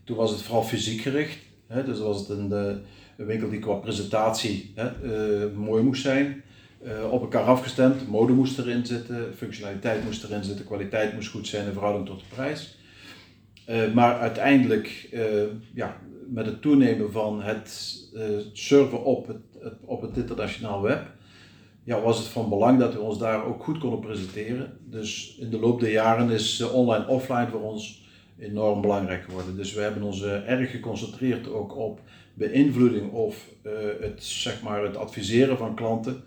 toen 0.05 0.17
was 0.17 0.31
het 0.31 0.43
vooral 0.43 0.63
fysiek 0.63 1.01
gericht. 1.01 1.39
Hè? 1.67 1.85
Dus 1.85 1.99
was 1.99 2.19
het 2.19 2.29
een, 2.29 2.83
winkel 3.17 3.51
die 3.51 3.59
qua 3.59 3.75
presentatie 3.75 4.73
hè, 4.75 4.91
uh, 5.03 5.57
mooi 5.57 5.83
moest 5.83 6.03
zijn. 6.03 6.43
Uh, 6.83 7.13
op 7.13 7.21
elkaar 7.21 7.43
afgestemd, 7.43 8.09
mode 8.09 8.33
moest 8.33 8.59
erin 8.59 8.87
zitten, 8.87 9.35
functionaliteit 9.37 10.05
moest 10.05 10.25
erin 10.25 10.45
zitten, 10.45 10.65
kwaliteit 10.65 11.15
moest 11.15 11.31
goed 11.31 11.47
zijn 11.47 11.67
in 11.67 11.73
verhouding 11.73 12.07
tot 12.07 12.19
de 12.19 12.35
prijs. 12.35 12.79
Uh, 13.69 13.93
maar 13.93 14.19
uiteindelijk, 14.19 15.09
ja, 15.75 16.01
met 16.29 16.47
het 16.47 16.63
toenemen 16.63 17.13
van 17.13 17.43
het 17.43 17.99
server 18.53 19.03
op 19.03 19.27
het, 19.27 19.73
op 19.81 20.01
het 20.01 20.17
internationaal 20.17 20.83
web, 20.83 21.07
ja, 21.89 22.01
was 22.01 22.19
het 22.19 22.27
van 22.27 22.49
belang 22.49 22.79
dat 22.79 22.93
we 22.93 23.01
ons 23.01 23.19
daar 23.19 23.45
ook 23.45 23.65
goed 23.65 23.79
konden 23.79 24.01
presenteren. 24.01 24.79
Dus 24.85 25.37
in 25.41 25.51
de 25.51 25.59
loop 25.59 25.81
der 25.81 25.91
jaren 25.91 26.31
is 26.31 26.61
eh, 26.61 26.75
online-offline 26.75 27.49
voor 27.49 27.61
ons 27.61 28.07
enorm 28.39 28.81
belangrijk 28.81 29.23
geworden. 29.23 29.57
Dus 29.57 29.75
we 29.75 29.81
hebben 29.81 30.03
ons 30.03 30.23
eh, 30.23 30.51
erg 30.51 30.71
geconcentreerd 30.71 31.49
ook 31.49 31.77
op 31.77 32.01
beïnvloeding 32.35 33.13
of 33.13 33.47
het, 34.01 34.25
zeg 34.25 34.63
maar, 34.63 34.83
het 34.83 34.97
adviseren 34.97 35.57
van 35.57 35.75
klanten 35.75 36.23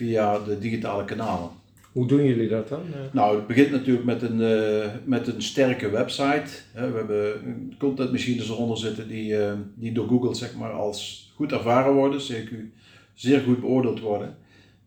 via 0.00 0.38
de 0.38 0.58
digitale 0.58 1.04
kanalen. 1.04 1.48
Hoe 1.92 2.06
doen 2.06 2.24
jullie 2.24 2.48
dat 2.48 2.68
dan? 2.68 2.80
Nou, 3.12 3.36
het 3.36 3.46
begint 3.46 3.70
natuurlijk 3.70 4.04
met 4.04 4.22
een, 4.22 4.40
uh, 4.40 4.86
met 5.04 5.26
een 5.26 5.42
sterke 5.42 5.90
website. 5.90 6.50
we 6.72 6.80
hebben 6.80 7.74
contentmachines 7.78 8.48
eronder 8.48 8.78
zitten 8.78 9.08
die, 9.08 9.32
uh, 9.32 9.52
die 9.74 9.92
door 9.92 10.08
Google 10.08 10.34
zeg 10.34 10.54
maar, 10.54 10.70
als 10.70 11.30
goed 11.34 11.52
ervaren 11.52 11.92
worden, 11.92 12.20
zeker 12.20 12.56
zeer 13.14 13.40
goed 13.40 13.60
beoordeeld 13.60 14.00
worden. 14.00 14.36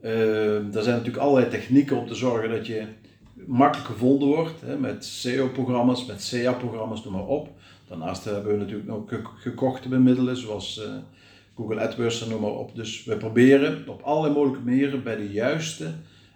Uh, 0.02 0.76
er 0.76 0.84
zijn 0.84 0.96
natuurlijk 0.98 1.24
allerlei 1.24 1.50
technieken 1.50 1.98
om 1.98 2.08
te 2.08 2.16
zorgen 2.16 2.50
dat 2.50 2.68
je 2.68 2.84
makkelijk 3.46 3.90
gevonden 3.90 4.28
wordt, 4.28 4.62
hè, 4.62 4.78
met 4.78 5.06
SEO-programma's, 5.06 6.06
met 6.06 6.22
SEA-programma's, 6.22 7.04
noem 7.04 7.14
maar 7.14 7.26
op. 7.26 7.50
Daarnaast 7.88 8.24
hebben 8.26 8.52
we 8.52 8.58
natuurlijk 8.58 8.88
nog 8.88 9.04
gekochte 9.38 9.90
middelen, 9.90 10.38
zoals 10.38 10.82
Google 11.56 11.80
AdWords 11.80 12.24
en 12.24 12.30
noem 12.30 12.42
maar 12.42 12.52
op. 12.52 12.76
Dus 12.76 13.04
we 13.04 13.18
proberen 13.18 13.84
op 13.88 14.02
allerlei 14.02 14.34
mogelijke 14.34 14.66
manieren 14.66 15.04
bij 15.04 15.16
de 15.16 15.32
juiste 15.32 15.92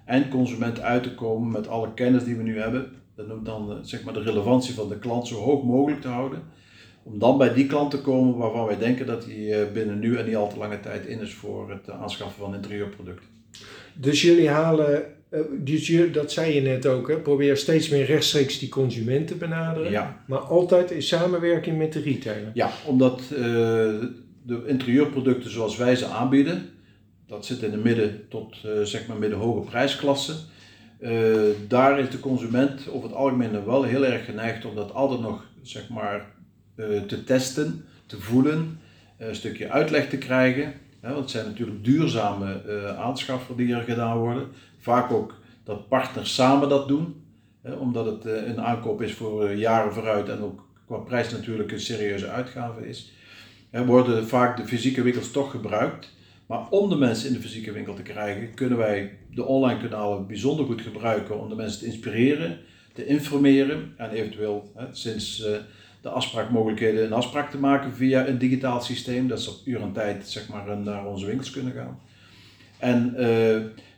eindconsument 0.05 0.81
uit 0.81 1.03
te 1.03 1.15
komen 1.15 1.51
met 1.51 1.67
alle 1.67 1.93
kennis 1.93 2.23
die 2.23 2.35
we 2.35 2.43
nu 2.43 2.59
hebben. 2.59 2.91
Dat 3.15 3.27
noemt 3.27 3.45
dan 3.45 3.71
uh, 3.71 3.77
zeg 3.81 4.03
maar 4.03 4.13
de 4.13 4.21
relevantie 4.21 4.73
van 4.73 4.89
de 4.89 4.99
klant 4.99 5.27
zo 5.27 5.35
hoog 5.35 5.63
mogelijk 5.63 6.01
te 6.01 6.07
houden. 6.07 6.41
Om 7.03 7.19
dan 7.19 7.37
bij 7.37 7.53
die 7.53 7.65
klant 7.65 7.91
te 7.91 8.01
komen 8.01 8.37
waarvan 8.37 8.65
wij 8.65 8.77
denken 8.77 9.05
dat 9.05 9.25
hij 9.25 9.71
binnen 9.71 9.99
nu 9.99 10.17
en 10.17 10.25
niet 10.25 10.35
al 10.35 10.49
te 10.49 10.57
lange 10.57 10.79
tijd 10.79 11.05
in 11.05 11.19
is 11.19 11.33
voor 11.33 11.69
het 11.69 11.89
aanschaffen 11.89 12.43
van 12.43 12.55
interieurproducten. 12.55 13.29
Dus 13.93 14.21
jullie 14.21 14.49
halen, 14.49 15.05
uh, 15.31 15.39
dus 15.59 15.87
jullie, 15.87 16.11
dat 16.11 16.31
zei 16.31 16.53
je 16.53 16.61
net 16.61 16.85
ook, 16.85 17.07
hè, 17.07 17.17
probeer 17.17 17.57
steeds 17.57 17.89
meer 17.89 18.05
rechtstreeks 18.05 18.59
die 18.59 18.69
consument 18.69 19.27
te 19.27 19.35
benaderen. 19.35 19.91
Ja. 19.91 20.23
Maar 20.27 20.39
altijd 20.39 20.91
in 20.91 21.01
samenwerking 21.01 21.77
met 21.77 21.93
de 21.93 22.01
retailer. 22.01 22.51
Ja, 22.53 22.69
omdat 22.85 23.21
uh, 23.37 23.93
de 24.47 24.63
interieurproducten 24.65 25.51
zoals 25.51 25.77
wij 25.77 25.95
ze 25.95 26.05
aanbieden, 26.05 26.69
dat 27.27 27.45
zit 27.45 27.61
in 27.61 27.71
de 27.71 27.77
midden 27.77 28.27
tot 28.29 28.63
uh, 28.65 28.81
zeg 28.81 29.07
maar 29.07 29.17
midden-hoge 29.17 29.69
prijsklasse. 29.69 30.35
daar 31.67 31.99
is 31.99 32.09
de 32.09 32.19
consument 32.19 32.89
over 32.89 33.09
het 33.09 33.17
algemeen 33.17 33.65
wel 33.65 33.83
heel 33.83 34.05
erg 34.05 34.25
geneigd 34.25 34.65
om 34.65 34.75
dat 34.75 34.93
altijd 34.93 35.19
nog 35.19 35.45
zeg 35.61 35.89
maar, 35.89 36.25
te 37.07 37.23
testen, 37.25 37.85
te 38.05 38.19
voelen, 38.19 38.79
een 39.17 39.35
stukje 39.35 39.69
uitleg 39.69 40.09
te 40.09 40.17
krijgen. 40.17 40.73
want 41.01 41.15
het 41.15 41.29
zijn 41.29 41.45
natuurlijk 41.45 41.83
duurzame 41.83 42.61
aanschaffen 42.97 43.55
die 43.55 43.75
er 43.75 43.81
gedaan 43.81 44.17
worden. 44.17 44.47
Vaak 44.77 45.11
ook 45.11 45.35
dat 45.63 45.87
partners 45.87 46.33
samen 46.33 46.69
dat 46.69 46.87
doen, 46.87 47.23
omdat 47.79 48.05
het 48.05 48.25
een 48.25 48.61
aankoop 48.61 49.01
is 49.01 49.13
voor 49.13 49.53
jaren 49.53 49.93
vooruit 49.93 50.29
en 50.29 50.39
ook 50.39 50.67
qua 50.85 50.97
prijs 50.97 51.31
natuurlijk 51.31 51.71
een 51.71 51.79
serieuze 51.79 52.27
uitgave 52.27 52.87
is. 52.87 53.11
Worden 53.71 54.27
vaak 54.27 54.57
de 54.57 54.65
fysieke 54.65 55.01
winkels 55.01 55.31
toch 55.31 55.51
gebruikt. 55.51 56.15
Maar 56.47 56.69
om 56.69 56.89
de 56.89 56.95
mensen 56.95 57.27
in 57.27 57.33
de 57.33 57.41
fysieke 57.41 57.71
winkel 57.71 57.93
te 57.93 58.01
krijgen, 58.01 58.53
kunnen 58.53 58.77
wij 58.77 59.17
de 59.31 59.45
online 59.45 59.79
kanalen 59.79 60.27
bijzonder 60.27 60.65
goed 60.65 60.81
gebruiken 60.81 61.39
om 61.39 61.49
de 61.49 61.55
mensen 61.55 61.79
te 61.79 61.85
inspireren, 61.85 62.57
te 62.93 63.05
informeren 63.05 63.93
en 63.97 64.09
eventueel 64.09 64.71
sinds 64.91 65.45
uh, 65.45 65.55
de 66.01 66.09
afspraakmogelijkheden 66.09 67.05
een 67.05 67.13
afspraak 67.13 67.51
te 67.51 67.57
maken 67.57 67.93
via 67.93 68.27
een 68.27 68.37
digitaal 68.37 68.81
systeem. 68.81 69.27
Dat 69.27 69.41
ze 69.41 69.49
op 69.49 69.55
uur 69.65 69.81
en 69.81 69.91
tijd 69.91 70.27
zeg 70.27 70.49
maar, 70.49 70.77
naar 70.77 71.05
onze 71.05 71.25
winkels 71.25 71.51
kunnen 71.51 71.73
gaan. 71.73 71.99
En, 72.79 73.13
uh, 73.17 73.55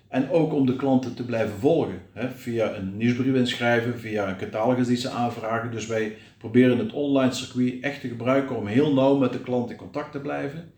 en 0.08 0.30
ook 0.30 0.54
om 0.54 0.66
de 0.66 0.76
klanten 0.76 1.14
te 1.14 1.26
blijven 1.26 1.56
volgen. 1.60 2.02
Hè, 2.14 2.30
via 2.30 2.76
een 2.76 2.98
nieuwsbrief 2.98 3.36
inschrijven, 3.36 4.00
via 4.00 4.30
een 4.30 4.38
catalogus 4.38 4.88
die 4.88 4.98
ze 4.98 5.10
aanvragen. 5.10 5.72
Dus 5.72 5.88
wij 5.88 6.16
proberen 6.40 6.78
het 6.78 6.94
online 6.94 7.32
circuit 7.32 7.84
echt 7.84 8.02
te 8.02 8.08
gebruiken 8.08 8.56
om 8.56 8.68
heel 8.68 8.94
nauw 8.94 9.18
met 9.18 9.34
de 9.34 9.40
klant 9.40 9.70
in 9.70 9.76
contact 9.76 10.12
te 10.12 10.20
blijven. 10.20 10.72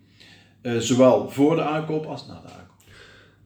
Uh, 0.62 0.78
zowel 0.78 1.30
voor 1.30 1.56
de 1.56 1.62
aankoop 1.62 2.06
als 2.06 2.28
na 2.28 2.42
de 2.42 2.48
aankoop 2.48 2.72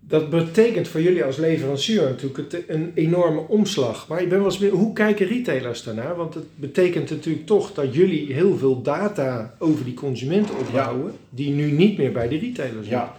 dat 0.08 0.30
betekent 0.30 0.88
voor 0.88 1.02
jullie 1.02 1.24
als 1.24 1.38
leverancier 1.38 2.02
natuurlijk 2.02 2.64
een 2.68 2.92
enorme 2.96 3.40
omslag. 3.48 4.08
Maar 4.08 4.22
ik 4.22 4.30
ben 4.30 4.38
wel 4.38 4.48
eens, 4.48 4.70
hoe 4.70 4.94
kijken 4.94 5.28
retailers 5.28 5.84
daarnaar? 5.84 6.16
Want 6.16 6.34
het 6.34 6.46
betekent 6.56 7.10
natuurlijk 7.10 7.46
toch 7.46 7.74
dat 7.74 7.94
jullie 7.94 8.34
heel 8.34 8.58
veel 8.58 8.82
data 8.82 9.56
over 9.60 9.86
die 9.86 9.94
consument 9.94 10.50
opbouwen, 10.52 11.14
die 11.30 11.52
nu 11.52 11.72
niet 11.72 11.98
meer 11.98 12.12
bij 12.12 12.28
de 12.28 12.38
retailers 12.38 12.88
zijn. 12.88 13.00
Ja, 13.00 13.16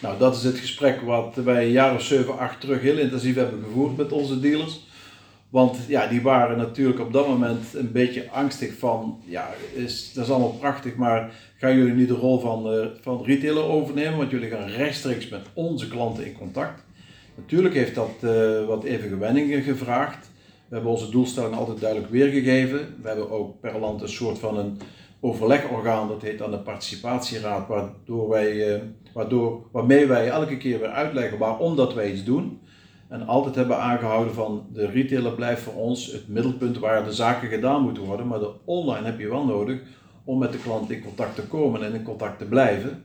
nou 0.00 0.18
dat 0.18 0.36
is 0.36 0.42
het 0.42 0.58
gesprek 0.58 1.00
wat 1.00 1.34
wij 1.44 1.64
een 1.64 1.70
jaar 1.70 1.94
of 1.94 2.02
7, 2.02 2.38
8 2.38 2.60
terug 2.60 2.80
heel 2.80 2.98
intensief 2.98 3.34
hebben 3.34 3.62
gevoerd 3.64 3.96
met 3.96 4.12
onze 4.12 4.40
dealers. 4.40 4.85
Want 5.56 5.78
ja, 5.88 6.06
die 6.06 6.22
waren 6.22 6.56
natuurlijk 6.56 7.00
op 7.00 7.12
dat 7.12 7.28
moment 7.28 7.74
een 7.74 7.92
beetje 7.92 8.30
angstig 8.30 8.78
van, 8.78 9.20
ja, 9.24 9.48
is, 9.74 10.12
dat 10.12 10.24
is 10.24 10.30
allemaal 10.30 10.56
prachtig, 10.58 10.96
maar 10.96 11.34
gaan 11.56 11.76
jullie 11.76 11.92
nu 11.92 12.06
de 12.06 12.14
rol 12.14 12.40
van, 12.40 12.74
uh, 12.74 12.86
van 13.00 13.24
retailer 13.24 13.64
overnemen? 13.64 14.16
Want 14.16 14.30
jullie 14.30 14.50
gaan 14.50 14.68
rechtstreeks 14.68 15.28
met 15.28 15.46
onze 15.54 15.88
klanten 15.88 16.26
in 16.26 16.32
contact. 16.32 16.84
Natuurlijk 17.34 17.74
heeft 17.74 17.94
dat 17.94 18.10
uh, 18.20 18.66
wat 18.66 18.84
even 18.84 19.08
gewenningen 19.08 19.62
gevraagd. 19.62 20.30
We 20.68 20.74
hebben 20.74 20.92
onze 20.92 21.10
doelstellingen 21.10 21.58
altijd 21.58 21.80
duidelijk 21.80 22.12
weergegeven. 22.12 22.94
We 23.02 23.08
hebben 23.08 23.30
ook 23.30 23.60
per 23.60 23.78
land 23.78 24.02
een 24.02 24.08
soort 24.08 24.38
van 24.38 24.58
een 24.58 24.78
overlegorgaan, 25.20 26.08
dat 26.08 26.22
heet 26.22 26.38
dan 26.38 26.50
de 26.50 26.58
participatieraad, 26.58 27.68
waardoor 27.68 28.28
wij, 28.28 28.74
uh, 28.74 28.82
waardoor, 29.12 29.66
waarmee 29.72 30.06
wij 30.06 30.28
elke 30.28 30.56
keer 30.56 30.78
weer 30.78 30.88
uitleggen 30.88 31.38
waarom 31.38 31.76
dat 31.76 31.94
wij 31.94 32.12
iets 32.12 32.24
doen. 32.24 32.60
En 33.08 33.26
altijd 33.26 33.54
hebben 33.54 33.78
aangehouden 33.78 34.34
van 34.34 34.66
de 34.72 34.86
retailer 34.86 35.32
blijft 35.32 35.62
voor 35.62 35.74
ons 35.74 36.12
het 36.12 36.28
middelpunt 36.28 36.78
waar 36.78 37.04
de 37.04 37.12
zaken 37.12 37.48
gedaan 37.48 37.82
moeten 37.82 38.02
worden. 38.02 38.26
Maar 38.26 38.38
de 38.38 38.52
online 38.64 39.04
heb 39.04 39.18
je 39.18 39.28
wel 39.28 39.44
nodig 39.44 39.80
om 40.24 40.38
met 40.38 40.52
de 40.52 40.58
klant 40.58 40.90
in 40.90 41.02
contact 41.02 41.34
te 41.34 41.42
komen 41.42 41.82
en 41.82 41.94
in 41.94 42.02
contact 42.02 42.38
te 42.38 42.44
blijven. 42.44 43.04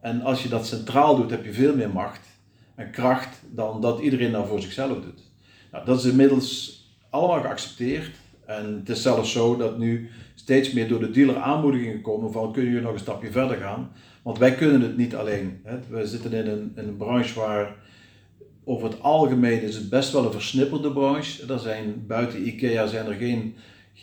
En 0.00 0.22
als 0.22 0.42
je 0.42 0.48
dat 0.48 0.66
centraal 0.66 1.16
doet, 1.16 1.30
heb 1.30 1.44
je 1.44 1.52
veel 1.52 1.76
meer 1.76 1.90
macht 1.90 2.26
en 2.74 2.90
kracht 2.90 3.42
dan 3.50 3.80
dat 3.80 4.00
iedereen 4.00 4.32
dat 4.32 4.46
voor 4.46 4.60
zichzelf 4.60 5.00
doet. 5.00 5.30
Nou, 5.72 5.84
dat 5.84 5.98
is 5.98 6.10
inmiddels 6.10 6.80
allemaal 7.10 7.40
geaccepteerd. 7.40 8.10
En 8.46 8.74
het 8.74 8.88
is 8.88 9.02
zelfs 9.02 9.32
zo 9.32 9.56
dat 9.56 9.78
nu 9.78 10.10
steeds 10.34 10.72
meer 10.72 10.88
door 10.88 11.00
de 11.00 11.10
dealer 11.10 11.36
aanmoedigingen 11.36 12.00
komen 12.00 12.32
van 12.32 12.52
kun 12.52 12.64
je 12.64 12.80
nog 12.80 12.92
een 12.92 12.98
stapje 12.98 13.30
verder 13.30 13.56
gaan. 13.56 13.92
Want 14.22 14.38
wij 14.38 14.54
kunnen 14.54 14.80
het 14.80 14.96
niet 14.96 15.14
alleen. 15.14 15.60
Hè. 15.64 15.78
We 15.88 16.06
zitten 16.06 16.32
in 16.32 16.46
een, 16.46 16.72
in 16.76 16.88
een 16.88 16.96
branche 16.96 17.40
waar 17.40 17.76
over 18.64 18.88
het 18.88 19.00
algemeen 19.00 19.62
is 19.62 19.74
het 19.74 19.88
best 19.88 20.12
wel 20.12 20.24
een 20.24 20.32
versnipperde 20.32 20.92
branche. 20.92 21.52
Er 21.52 21.58
zijn 21.58 22.04
buiten 22.06 22.46
IKEA 22.46 22.86
zijn 22.86 23.06
er 23.06 23.14
geen 23.14 23.54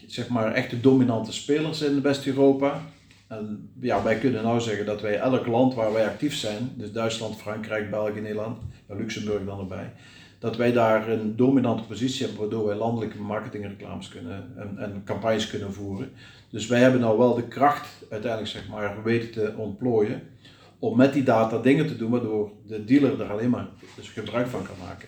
zeg 0.08 0.28
maar, 0.28 0.54
echte 0.54 0.80
dominante 0.80 1.34
spelers 1.34 1.82
in 1.82 2.02
West-Europa. 2.02 2.82
En 3.28 3.70
ja, 3.80 4.04
wij 4.04 4.18
kunnen 4.18 4.44
nou 4.44 4.62
zeggen 4.62 4.86
dat 4.86 5.02
wij 5.02 5.20
elk 5.20 5.48
land 5.48 5.74
waar 5.74 5.94
wij 5.94 6.06
actief 6.06 6.36
zijn, 6.36 6.72
dus 6.76 6.92
Duitsland, 6.92 7.36
Frankrijk, 7.36 7.90
België, 7.90 8.20
Nederland, 8.20 8.58
Luxemburg 8.88 9.46
dan 9.46 9.60
erbij, 9.60 9.92
dat 10.40 10.56
wij 10.56 10.72
daar 10.72 11.10
een 11.10 11.36
dominante 11.36 11.84
positie 11.84 12.26
hebben 12.26 12.42
waardoor 12.42 12.66
wij 12.66 12.76
landelijke 12.76 13.18
marketingreclames 13.18 14.08
kunnen 14.08 14.54
en, 14.58 14.78
en 14.78 15.02
campagnes 15.06 15.50
kunnen 15.50 15.74
voeren. 15.74 16.12
Dus 16.50 16.68
wij 16.68 16.80
hebben 16.80 17.02
nou 17.02 17.18
wel 17.18 17.36
de 17.36 17.48
kracht 17.48 17.88
uiteindelijk 18.10 18.52
zeg 18.52 18.68
maar 18.68 19.04
weten 19.04 19.32
te 19.32 19.54
ontplooien 19.58 20.22
om 20.80 20.98
met 20.98 21.14
die 21.14 21.24
data 21.24 21.58
dingen 21.58 21.88
te 21.88 21.98
doen 21.98 22.12
waardoor 22.12 22.52
de 22.68 22.86
dealer 22.86 23.22
er 23.22 23.32
alleen 23.32 23.50
maar 23.50 23.68
dus 23.96 24.10
gebruik 24.10 24.48
van 24.48 24.64
kan 24.64 24.76
maken. 24.88 25.08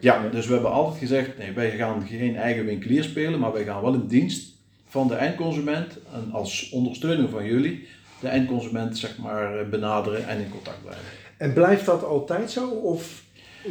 Ja, 0.00 0.28
dus 0.28 0.46
we 0.46 0.52
hebben 0.52 0.70
altijd 0.70 0.98
gezegd, 0.98 1.38
nee, 1.38 1.52
wij 1.52 1.70
gaan 1.70 2.06
geen 2.06 2.36
eigen 2.36 2.64
winkelier 2.64 3.02
spelen, 3.02 3.40
maar 3.40 3.52
wij 3.52 3.64
gaan 3.64 3.82
wel 3.82 3.94
in 3.94 4.06
dienst 4.06 4.58
van 4.86 5.08
de 5.08 5.14
eindconsument 5.14 5.98
en 6.12 6.32
als 6.32 6.70
ondersteuning 6.70 7.30
van 7.30 7.44
jullie 7.44 7.86
de 8.20 8.28
eindconsument 8.28 8.98
zeg 8.98 9.18
maar 9.18 9.68
benaderen 9.68 10.28
en 10.28 10.38
in 10.38 10.50
contact 10.50 10.82
blijven. 10.82 11.04
En 11.36 11.52
blijft 11.52 11.86
dat 11.86 12.04
altijd 12.04 12.50
zo? 12.50 12.68
Of 12.68 13.22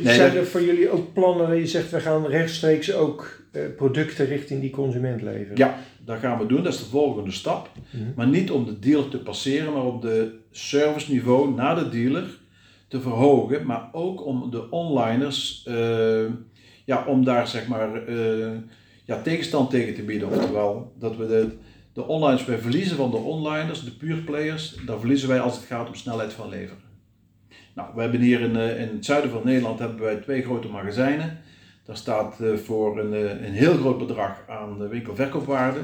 zijn 0.03 0.35
er 0.35 0.45
voor 0.45 0.61
jullie 0.61 0.89
ook 0.89 1.13
plannen 1.13 1.49
dat 1.49 1.57
je 1.57 1.67
zegt, 1.67 1.91
we 1.91 1.99
gaan 1.99 2.25
rechtstreeks 2.25 2.93
ook 2.93 3.41
eh, 3.51 3.61
producten 3.77 4.25
richting 4.25 4.61
die 4.61 4.69
consument 4.69 5.21
leveren? 5.21 5.57
Ja, 5.57 5.79
dat 6.09 6.19
gaan 6.19 6.37
we 6.37 6.45
doen. 6.45 6.63
Dat 6.63 6.73
is 6.73 6.79
de 6.79 6.85
volgende 6.85 7.31
stap. 7.31 7.69
Mhm. 7.89 8.03
Maar 8.15 8.27
niet 8.27 8.51
om 8.51 8.65
de 8.65 8.79
dealer 8.79 9.09
te 9.09 9.17
passeren, 9.17 9.73
maar 9.73 9.85
om 9.85 10.01
de 10.01 10.39
serviceniveau 10.51 11.53
naar 11.53 11.75
de 11.75 11.89
dealer 11.89 12.37
te 12.87 13.01
verhogen. 13.01 13.65
Maar 13.65 13.89
ook 13.91 14.25
om 14.25 14.51
de 14.51 14.69
onliners, 14.69 15.65
uh, 15.67 16.25
ja, 16.85 17.05
om 17.07 17.23
daar 17.23 17.47
zeg 17.47 17.67
maar 17.67 18.09
uh, 18.09 18.47
ja, 19.05 19.21
tegenstand 19.21 19.69
tegen 19.69 19.93
te 19.93 20.01
bieden. 20.01 20.29
Oftewel, 20.29 20.93
dat 20.99 21.17
we 21.17 21.27
de, 21.27 21.47
de 21.93 22.07
onliners, 22.07 22.45
wij 22.45 22.57
verliezen 22.57 22.97
van 22.97 23.11
de 23.11 23.17
onliners, 23.17 23.83
de 23.83 23.91
pure 23.91 24.21
players, 24.21 24.75
daar 24.85 24.99
verliezen 24.99 25.29
wij 25.29 25.39
als 25.39 25.55
het 25.55 25.65
gaat 25.65 25.87
om 25.87 25.95
snelheid 25.95 26.33
van 26.33 26.49
leveren. 26.49 26.83
Nou, 27.75 27.89
we 27.95 28.01
hebben 28.01 28.21
hier 28.21 28.41
in, 28.41 28.55
uh, 28.55 28.81
in 28.81 28.87
het 28.87 29.05
zuiden 29.05 29.31
van 29.31 29.41
Nederland 29.43 29.79
hebben 29.79 29.99
wij 29.99 30.15
twee 30.15 30.41
grote 30.41 30.67
magazijnen. 30.67 31.39
Daar 31.89 31.97
staat 31.97 32.37
uh, 32.41 32.55
voor 32.55 32.99
een, 32.99 33.13
uh, 33.13 33.29
een 33.29 33.53
heel 33.53 33.73
groot 33.73 33.97
bedrag 33.97 34.43
aan 34.47 34.87
winkelverkoopwaarde, 34.87 35.79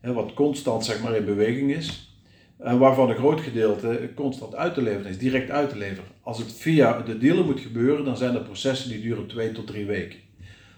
wat 0.00 0.34
constant 0.34 0.84
zeg 0.84 1.02
maar, 1.02 1.16
in 1.16 1.24
beweging 1.24 1.74
is. 1.74 2.16
En 2.58 2.78
waarvan 2.78 3.10
een 3.10 3.16
groot 3.16 3.40
gedeelte 3.40 4.10
constant 4.14 4.54
uit 4.54 4.74
te 4.74 4.82
leveren 4.82 5.10
is, 5.10 5.18
direct 5.18 5.50
uit 5.50 5.68
te 5.68 5.76
leveren. 5.76 6.10
Als 6.22 6.38
het 6.38 6.52
via 6.52 7.00
de 7.02 7.18
dealer 7.18 7.44
moet 7.44 7.60
gebeuren, 7.60 8.04
dan 8.04 8.16
zijn 8.16 8.34
er 8.34 8.42
processen 8.42 8.90
die 8.90 9.00
duren 9.00 9.26
twee 9.26 9.52
tot 9.52 9.66
drie 9.66 9.86
weken. 9.86 10.18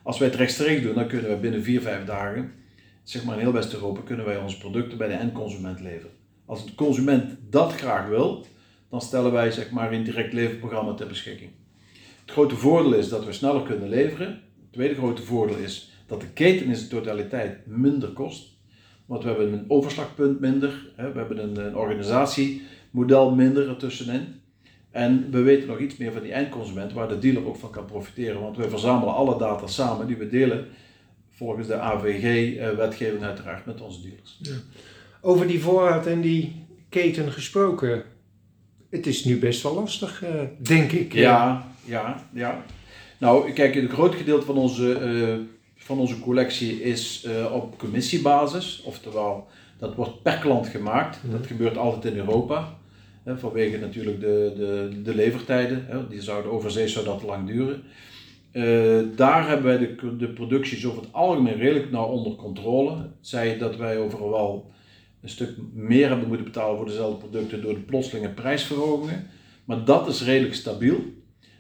Als 0.03 0.19
wij 0.19 0.29
het 0.29 0.37
rechtstreeks 0.37 0.83
doen, 0.83 0.95
dan 0.95 1.09
kunnen 1.09 1.31
we 1.31 1.37
binnen 1.37 1.63
vier, 1.63 1.81
vijf 1.81 2.05
dagen, 2.05 2.53
zeg 3.03 3.25
maar 3.25 3.35
in 3.35 3.41
heel 3.41 3.53
West-Europa, 3.53 4.01
kunnen 4.01 4.27
wij 4.27 4.37
onze 4.37 4.59
producten 4.59 4.99
bij 4.99 5.09
de 5.09 5.15
eindconsument 5.15 5.81
leveren. 5.81 6.13
Als 6.47 6.67
de 6.67 6.75
consument 6.75 7.37
dat 7.51 7.73
graag 7.73 8.09
wil, 8.09 8.47
dan 8.91 9.01
stellen 9.01 9.33
wij 9.33 9.51
zeg 9.51 9.71
maar 9.71 9.93
een 9.93 10.05
direct 10.05 10.33
leverprogramma 10.33 10.95
ter 10.95 11.07
beschikking. 11.07 11.51
Het 12.21 12.31
grote 12.31 12.57
voordeel 12.57 12.95
is 12.95 13.09
dat 13.09 13.25
we 13.25 13.33
sneller 13.33 13.63
kunnen 13.63 13.89
leveren. 13.89 14.47
Het 14.69 14.77
tweede 14.77 14.95
grote 14.95 15.23
voordeel 15.23 15.57
is 15.57 15.93
dat 16.07 16.21
de 16.21 16.29
keten 16.29 16.67
in 16.67 16.77
zijn 16.77 16.89
totaliteit 16.89 17.67
minder 17.67 18.09
kost. 18.09 18.57
Want 19.07 19.23
we 19.23 19.29
hebben 19.29 19.53
een 19.53 19.65
overslagpunt 19.69 20.41
minder, 20.41 20.93
we 20.97 21.03
hebben 21.03 21.43
een, 21.43 21.67
een 21.67 21.77
organisatiemodel 21.77 23.35
minder 23.35 23.69
ertussenin. 23.69 24.41
En 24.91 25.31
we 25.31 25.43
weten 25.43 25.69
nog 25.69 25.79
iets 25.79 25.97
meer 25.97 26.13
van 26.13 26.23
die 26.23 26.33
eindconsument, 26.33 26.93
waar 26.93 27.09
de 27.09 27.19
dealer 27.19 27.47
ook 27.47 27.57
van 27.57 27.71
kan 27.71 27.85
profiteren. 27.85 28.41
Want 28.41 28.57
we 28.57 28.69
verzamelen 28.69 29.15
alle 29.15 29.39
data 29.39 29.67
samen 29.67 30.07
die 30.07 30.17
we 30.17 30.29
delen 30.29 30.67
volgens 31.31 31.67
de 31.67 31.75
AVG-wetgeving 31.75 33.23
uiteraard 33.23 33.67
met 33.67 33.81
onze 33.81 34.03
dealers. 34.03 34.39
Ja. 34.43 34.53
Over 35.21 35.47
die 35.47 35.61
voorraad 35.61 36.07
en 36.07 36.21
die 36.21 36.67
keten 36.89 37.33
gesproken, 37.33 38.05
het 38.91 39.07
is 39.07 39.25
nu 39.25 39.39
best 39.39 39.63
wel 39.63 39.75
lastig, 39.75 40.23
uh, 40.23 40.29
denk 40.59 40.93
ik. 40.93 41.13
Ja, 41.13 41.67
ja, 41.85 42.29
ja. 42.33 42.65
Nou, 43.19 43.53
kijk, 43.53 43.75
een 43.75 43.89
groot 43.89 44.15
gedeelte 44.15 44.47
van 44.47 44.57
onze, 44.57 45.01
uh, 45.01 45.35
van 45.77 45.99
onze 45.99 46.21
collectie 46.21 46.83
is 46.83 47.25
uh, 47.27 47.55
op 47.55 47.79
commissiebasis. 47.79 48.83
Oftewel, 48.85 49.47
dat 49.79 49.95
wordt 49.95 50.23
per 50.23 50.39
klant 50.39 50.67
gemaakt. 50.67 51.19
Dat 51.31 51.47
gebeurt 51.47 51.77
altijd 51.77 52.13
in 52.15 52.19
Europa. 52.19 52.79
hè, 53.25 53.39
vanwege 53.39 53.79
natuurlijk 53.79 54.21
de, 54.21 54.53
de, 54.57 55.03
de 55.03 55.15
levertijden. 55.15 55.85
Hè, 55.87 56.09
die 56.09 56.23
zouden 56.23 56.53
overzees 56.53 56.93
zou 56.93 57.05
dat 57.05 57.23
lang 57.23 57.47
duren. 57.47 57.83
Uh, 58.53 59.01
daar 59.17 59.49
hebben 59.49 59.67
wij 59.67 59.79
de, 59.79 60.17
de 60.17 60.29
producties 60.29 60.87
over 60.87 61.03
het 61.03 61.13
algemeen 61.13 61.57
redelijk 61.57 61.91
nauw 61.91 62.07
onder 62.07 62.35
controle. 62.37 63.11
Zij 63.21 63.59
dat 63.59 63.77
wij 63.77 63.99
overal 63.99 64.71
een 65.23 65.29
stuk 65.29 65.57
meer 65.75 66.09
hebben 66.09 66.29
moeten 66.29 66.47
betalen 66.47 66.77
voor 66.77 66.87
dezelfde 66.87 67.19
producten 67.19 67.63
door 67.63 67.75
de 67.75 67.81
plotselinge 67.81 68.29
prijsverhogingen. 68.29 69.27
Maar 69.65 69.85
dat 69.85 70.09
is 70.09 70.25
redelijk 70.25 70.55
stabiel. 70.55 70.97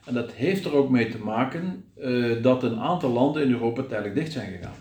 En 0.08 0.14
dat 0.14 0.32
heeft 0.32 0.64
er 0.64 0.74
ook 0.74 0.90
mee 0.90 1.08
te 1.08 1.18
maken 1.18 1.84
uh, 1.98 2.42
dat 2.42 2.62
een 2.62 2.78
aantal 2.78 3.10
landen 3.10 3.42
in 3.42 3.50
Europa 3.50 3.82
tijdelijk 3.82 4.14
dicht 4.14 4.32
zijn 4.32 4.52
gegaan. 4.52 4.74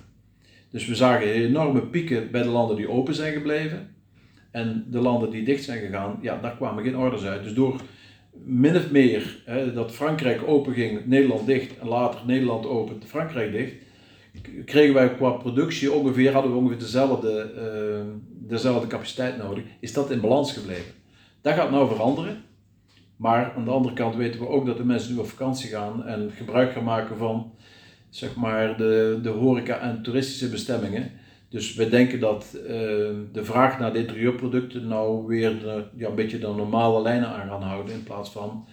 Dus 0.70 0.88
we 0.88 0.96
zagen 0.96 1.28
enorme 1.28 1.82
pieken 1.82 2.32
bij 2.32 2.42
de 2.42 2.50
landen 2.50 2.76
die 2.76 2.90
open 2.90 3.16
zijn 3.16 3.34
gebleven. 3.34 3.96
En 4.52 4.86
de 4.90 5.00
landen 5.00 5.30
die 5.30 5.44
dicht 5.44 5.64
zijn 5.64 5.80
gegaan, 5.80 6.20
ja, 6.22 6.40
daar 6.42 6.56
kwamen 6.56 6.84
geen 6.84 6.98
orders 6.98 7.24
uit. 7.24 7.44
Dus 7.44 7.54
door 7.54 7.82
min 8.32 8.76
of 8.76 8.92
meer 8.92 9.44
dat 9.74 9.92
Frankrijk 9.92 10.42
open 10.46 10.74
ging, 10.74 11.06
Nederland 11.06 11.46
dicht 11.46 11.80
en 11.80 11.88
later 11.88 12.20
Nederland 12.26 12.66
open, 12.66 13.02
Frankrijk 13.06 13.52
dicht, 13.52 13.74
kregen 14.66 14.94
wij 14.94 15.16
qua 15.16 15.30
productie 15.30 15.92
ongeveer, 15.92 16.34
hadden 16.34 16.52
we 16.52 16.58
ongeveer 16.58 16.80
dezelfde, 16.80 17.52
uh, 17.56 18.14
dezelfde 18.48 18.88
capaciteit 18.88 19.38
nodig. 19.38 19.64
Is 19.80 19.94
dat 19.94 20.12
in 20.12 20.22
balans 20.22 20.54
gebleven? 20.54 20.94
Dat 21.42 21.54
gaat 21.54 21.72
nou 21.72 21.88
veranderen. 21.88 22.44
Maar 23.18 23.54
aan 23.56 23.66
de 23.66 23.72
andere 23.72 23.94
kant 23.94 24.16
weten 24.16 24.40
we 24.40 24.48
ook 24.48 24.66
dat 24.66 24.78
de 24.78 24.86
mensen 24.86 25.14
nu 25.14 25.20
op 25.20 25.30
vakantie 25.30 25.70
gaan 25.70 26.06
en 26.06 26.32
gebruik 26.32 26.72
gaan 26.72 26.84
maken 26.84 27.18
van 27.18 27.52
zeg 28.10 28.36
maar, 28.36 28.78
de, 28.78 29.20
de 29.22 29.30
horeca 29.30 29.80
en 29.80 30.02
toeristische 30.02 30.50
bestemmingen. 30.50 31.12
Dus 31.50 31.76
we 31.76 31.90
denken 31.90 32.20
dat 32.20 32.46
uh, 32.56 32.70
de 33.32 33.44
vraag 33.44 33.80
naar 33.80 33.94
de 33.94 34.00
interieurproducten 34.00 34.88
nou 34.88 35.26
weer 35.28 35.60
de, 35.60 35.84
ja, 35.96 36.10
een 36.10 36.16
beetje 36.16 36.40
de 36.40 36.48
normale 36.48 37.02
lijnen 37.02 37.28
aan 37.28 37.48
gaan 37.48 37.62
houden 37.62 37.94
in 37.94 38.04
plaats 38.04 38.30
van 38.30 38.66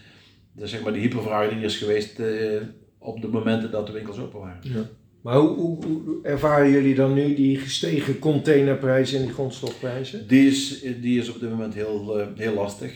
de, 0.52 0.66
zeg 0.66 0.82
maar, 0.82 0.92
de 0.92 0.98
hypervraag 0.98 1.50
die 1.50 1.64
is 1.64 1.76
geweest 1.76 2.18
uh, 2.18 2.60
op 2.98 3.20
de 3.20 3.28
momenten 3.28 3.70
dat 3.70 3.86
de 3.86 3.92
winkels 3.92 4.18
open 4.18 4.40
waren. 4.40 4.60
Ja. 4.60 4.82
Maar 5.20 5.36
hoe, 5.36 5.56
hoe, 5.56 5.84
hoe, 5.84 6.18
ervaren 6.22 6.70
jullie 6.70 6.94
dan 6.94 7.14
nu 7.14 7.34
die 7.34 7.58
gestegen 7.58 8.18
containerprijzen 8.18 9.18
en 9.18 9.24
die 9.24 9.34
grondstofprijzen? 9.34 10.28
Die 10.28 10.46
is, 10.46 10.84
die 11.00 11.18
is 11.18 11.34
op 11.34 11.40
dit 11.40 11.50
moment 11.50 11.74
heel, 11.74 12.20
uh, 12.20 12.26
heel 12.34 12.54
lastig. 12.54 12.92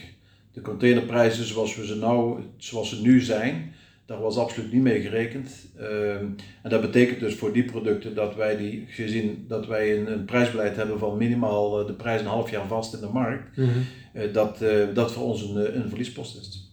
De 0.59 0.65
containerprijzen 0.65 1.45
zoals 1.45 1.77
we 1.77 1.87
ze 1.87 1.97
nou, 1.97 2.41
zoals 2.57 2.88
ze 2.88 3.00
nu 3.00 3.21
zijn, 3.21 3.73
daar 4.07 4.21
was 4.21 4.37
absoluut 4.37 4.73
niet 4.73 4.83
mee 4.83 5.00
gerekend. 5.00 5.67
Ehm, 5.77 6.25
en 6.62 6.71
dat 6.71 6.81
betekent 6.81 7.21
dus 7.21 7.35
voor 7.35 7.53
die 7.53 7.65
producten 7.65 8.15
dat 8.15 8.35
wij, 8.35 8.57
die, 8.57 8.85
gezien 8.88 9.45
dat 9.49 9.67
wij 9.67 9.99
een, 9.99 10.12
een 10.12 10.25
prijsbeleid 10.25 10.77
hebben 10.77 10.99
van 10.99 11.17
minimaal 11.17 11.81
eh, 11.81 11.87
de 11.87 11.93
prijs 11.93 12.21
een 12.21 12.27
half 12.27 12.50
jaar 12.50 12.67
vast 12.67 12.95
in 12.95 13.00
de 13.00 13.09
markt, 13.12 13.57
mm 13.57 13.69
-hmm. 13.69 14.33
dat, 14.33 14.62
uh, 14.62 14.95
dat 14.95 15.12
voor 15.12 15.23
ons 15.23 15.43
een, 15.43 15.77
een 15.77 15.88
verliespost 15.88 16.38
is. 16.38 16.73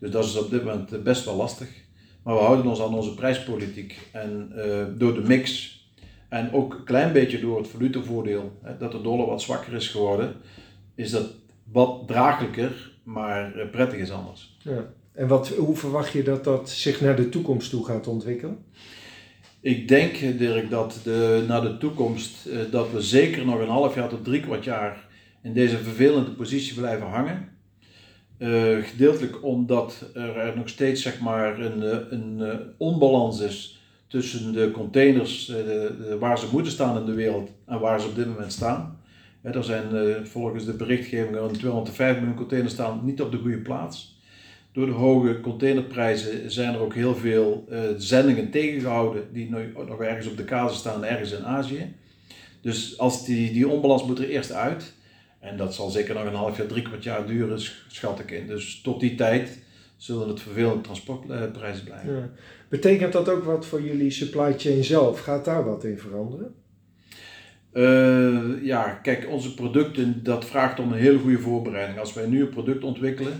Dus 0.00 0.10
dat 0.10 0.24
is 0.24 0.36
op 0.36 0.50
dit 0.50 0.64
moment 0.64 1.02
best 1.02 1.24
wel 1.24 1.36
lastig. 1.36 1.68
Maar 2.22 2.34
we 2.34 2.40
houden 2.40 2.66
ons 2.66 2.80
aan 2.80 2.94
onze 2.94 3.14
prijspolitiek 3.14 3.98
en 4.12 4.52
door 4.98 5.14
de 5.14 5.22
mix 5.22 5.76
en 6.28 6.52
ook 6.52 6.74
een 6.74 6.84
klein 6.84 7.12
beetje 7.12 7.40
door 7.40 7.58
het 7.58 7.68
valutavoordeel, 7.68 8.52
hè, 8.62 8.76
dat 8.76 8.92
de 8.92 9.00
dollar 9.00 9.26
wat 9.26 9.42
zwakker 9.42 9.72
is 9.72 9.88
geworden, 9.88 10.34
is 10.94 11.10
dat 11.10 11.30
wat 11.72 12.02
draaglijker, 12.06 12.96
maar 13.08 13.52
prettig 13.70 13.98
is 13.98 14.10
anders. 14.10 14.56
Ja. 14.58 14.86
En 15.12 15.28
wat, 15.28 15.48
hoe 15.48 15.76
verwacht 15.76 16.12
je 16.12 16.22
dat 16.22 16.44
dat 16.44 16.70
zich 16.70 17.00
naar 17.00 17.16
de 17.16 17.28
toekomst 17.28 17.70
toe 17.70 17.84
gaat 17.84 18.06
ontwikkelen? 18.06 18.58
Ik 19.60 19.88
denk, 19.88 20.38
Dirk, 20.38 20.70
dat 20.70 21.00
de, 21.04 21.44
naar 21.48 21.60
de 21.60 21.78
toekomst 21.78 22.46
eh, 22.46 22.58
dat 22.70 22.90
we 22.90 23.00
zeker 23.00 23.44
nog 23.44 23.60
een 23.60 23.68
half 23.68 23.94
jaar 23.94 24.08
tot 24.08 24.24
drie 24.24 24.40
kwart 24.40 24.64
jaar 24.64 25.08
in 25.42 25.52
deze 25.52 25.78
vervelende 25.78 26.30
positie 26.30 26.74
blijven 26.74 27.06
hangen. 27.06 27.48
Uh, 28.38 28.84
gedeeltelijk 28.84 29.44
omdat 29.44 30.10
er 30.14 30.56
nog 30.56 30.68
steeds 30.68 31.02
zeg 31.02 31.20
maar, 31.20 31.60
een, 31.60 32.12
een 32.14 32.60
onbalans 32.76 33.40
is 33.40 33.82
tussen 34.06 34.52
de 34.52 34.70
containers 34.70 35.52
waar 36.18 36.38
ze 36.38 36.46
moeten 36.52 36.72
staan 36.72 36.98
in 36.98 37.06
de 37.06 37.14
wereld 37.14 37.50
en 37.66 37.80
waar 37.80 38.00
ze 38.00 38.06
op 38.06 38.14
dit 38.14 38.26
moment 38.26 38.52
staan. 38.52 38.97
Er 39.42 39.64
zijn 39.64 40.26
volgens 40.26 40.64
de 40.64 40.72
berichtgeving 40.72 41.52
205 41.52 42.16
miljoen 42.16 42.34
containers 42.34 42.72
staan 42.72 43.00
niet 43.04 43.22
op 43.22 43.30
de 43.30 43.38
goede 43.38 43.58
plaats. 43.58 44.18
Door 44.72 44.86
de 44.86 44.92
hoge 44.92 45.40
containerprijzen 45.40 46.50
zijn 46.50 46.74
er 46.74 46.80
ook 46.80 46.94
heel 46.94 47.14
veel 47.14 47.64
uh, 47.70 47.78
zendingen 47.96 48.50
tegengehouden 48.50 49.32
die 49.32 49.50
nu 49.50 49.72
nog 49.88 50.02
ergens 50.02 50.26
op 50.26 50.36
de 50.36 50.44
kazen 50.44 50.78
staan, 50.78 51.04
ergens 51.04 51.32
in 51.32 51.44
Azië. 51.44 51.94
Dus 52.60 52.98
als 52.98 53.24
die, 53.24 53.52
die 53.52 53.68
onbalans 53.68 54.04
moet 54.04 54.18
er 54.18 54.28
eerst 54.28 54.52
uit. 54.52 54.92
En 55.38 55.56
dat 55.56 55.74
zal 55.74 55.90
zeker 55.90 56.14
nog 56.14 56.24
een 56.24 56.34
half 56.34 56.56
jaar, 56.56 56.66
drie 56.66 56.82
kwart 56.82 57.02
jaar 57.02 57.26
duren, 57.26 57.60
schat 57.88 58.18
ik 58.18 58.30
in. 58.30 58.46
Dus 58.46 58.80
tot 58.80 59.00
die 59.00 59.14
tijd 59.14 59.58
zullen 59.96 60.28
het 60.28 60.40
vervelende 60.40 60.80
transportprijzen 60.80 61.84
blijven. 61.84 62.14
Ja. 62.14 62.30
Betekent 62.68 63.12
dat 63.12 63.28
ook 63.28 63.44
wat 63.44 63.66
voor 63.66 63.82
jullie 63.82 64.10
supply 64.10 64.54
chain 64.58 64.84
zelf? 64.84 65.20
Gaat 65.20 65.44
daar 65.44 65.64
wat 65.64 65.84
in 65.84 65.98
veranderen? 65.98 66.54
Uh, 67.78 68.64
ja, 68.64 68.88
kijk, 68.88 69.26
onze 69.30 69.54
producten, 69.54 70.20
dat 70.22 70.44
vraagt 70.44 70.80
om 70.80 70.92
een 70.92 70.98
hele 70.98 71.18
goede 71.18 71.38
voorbereiding. 71.38 71.98
Als 71.98 72.14
wij 72.14 72.26
nu 72.26 72.40
een 72.40 72.48
product 72.48 72.84
ontwikkelen, 72.84 73.32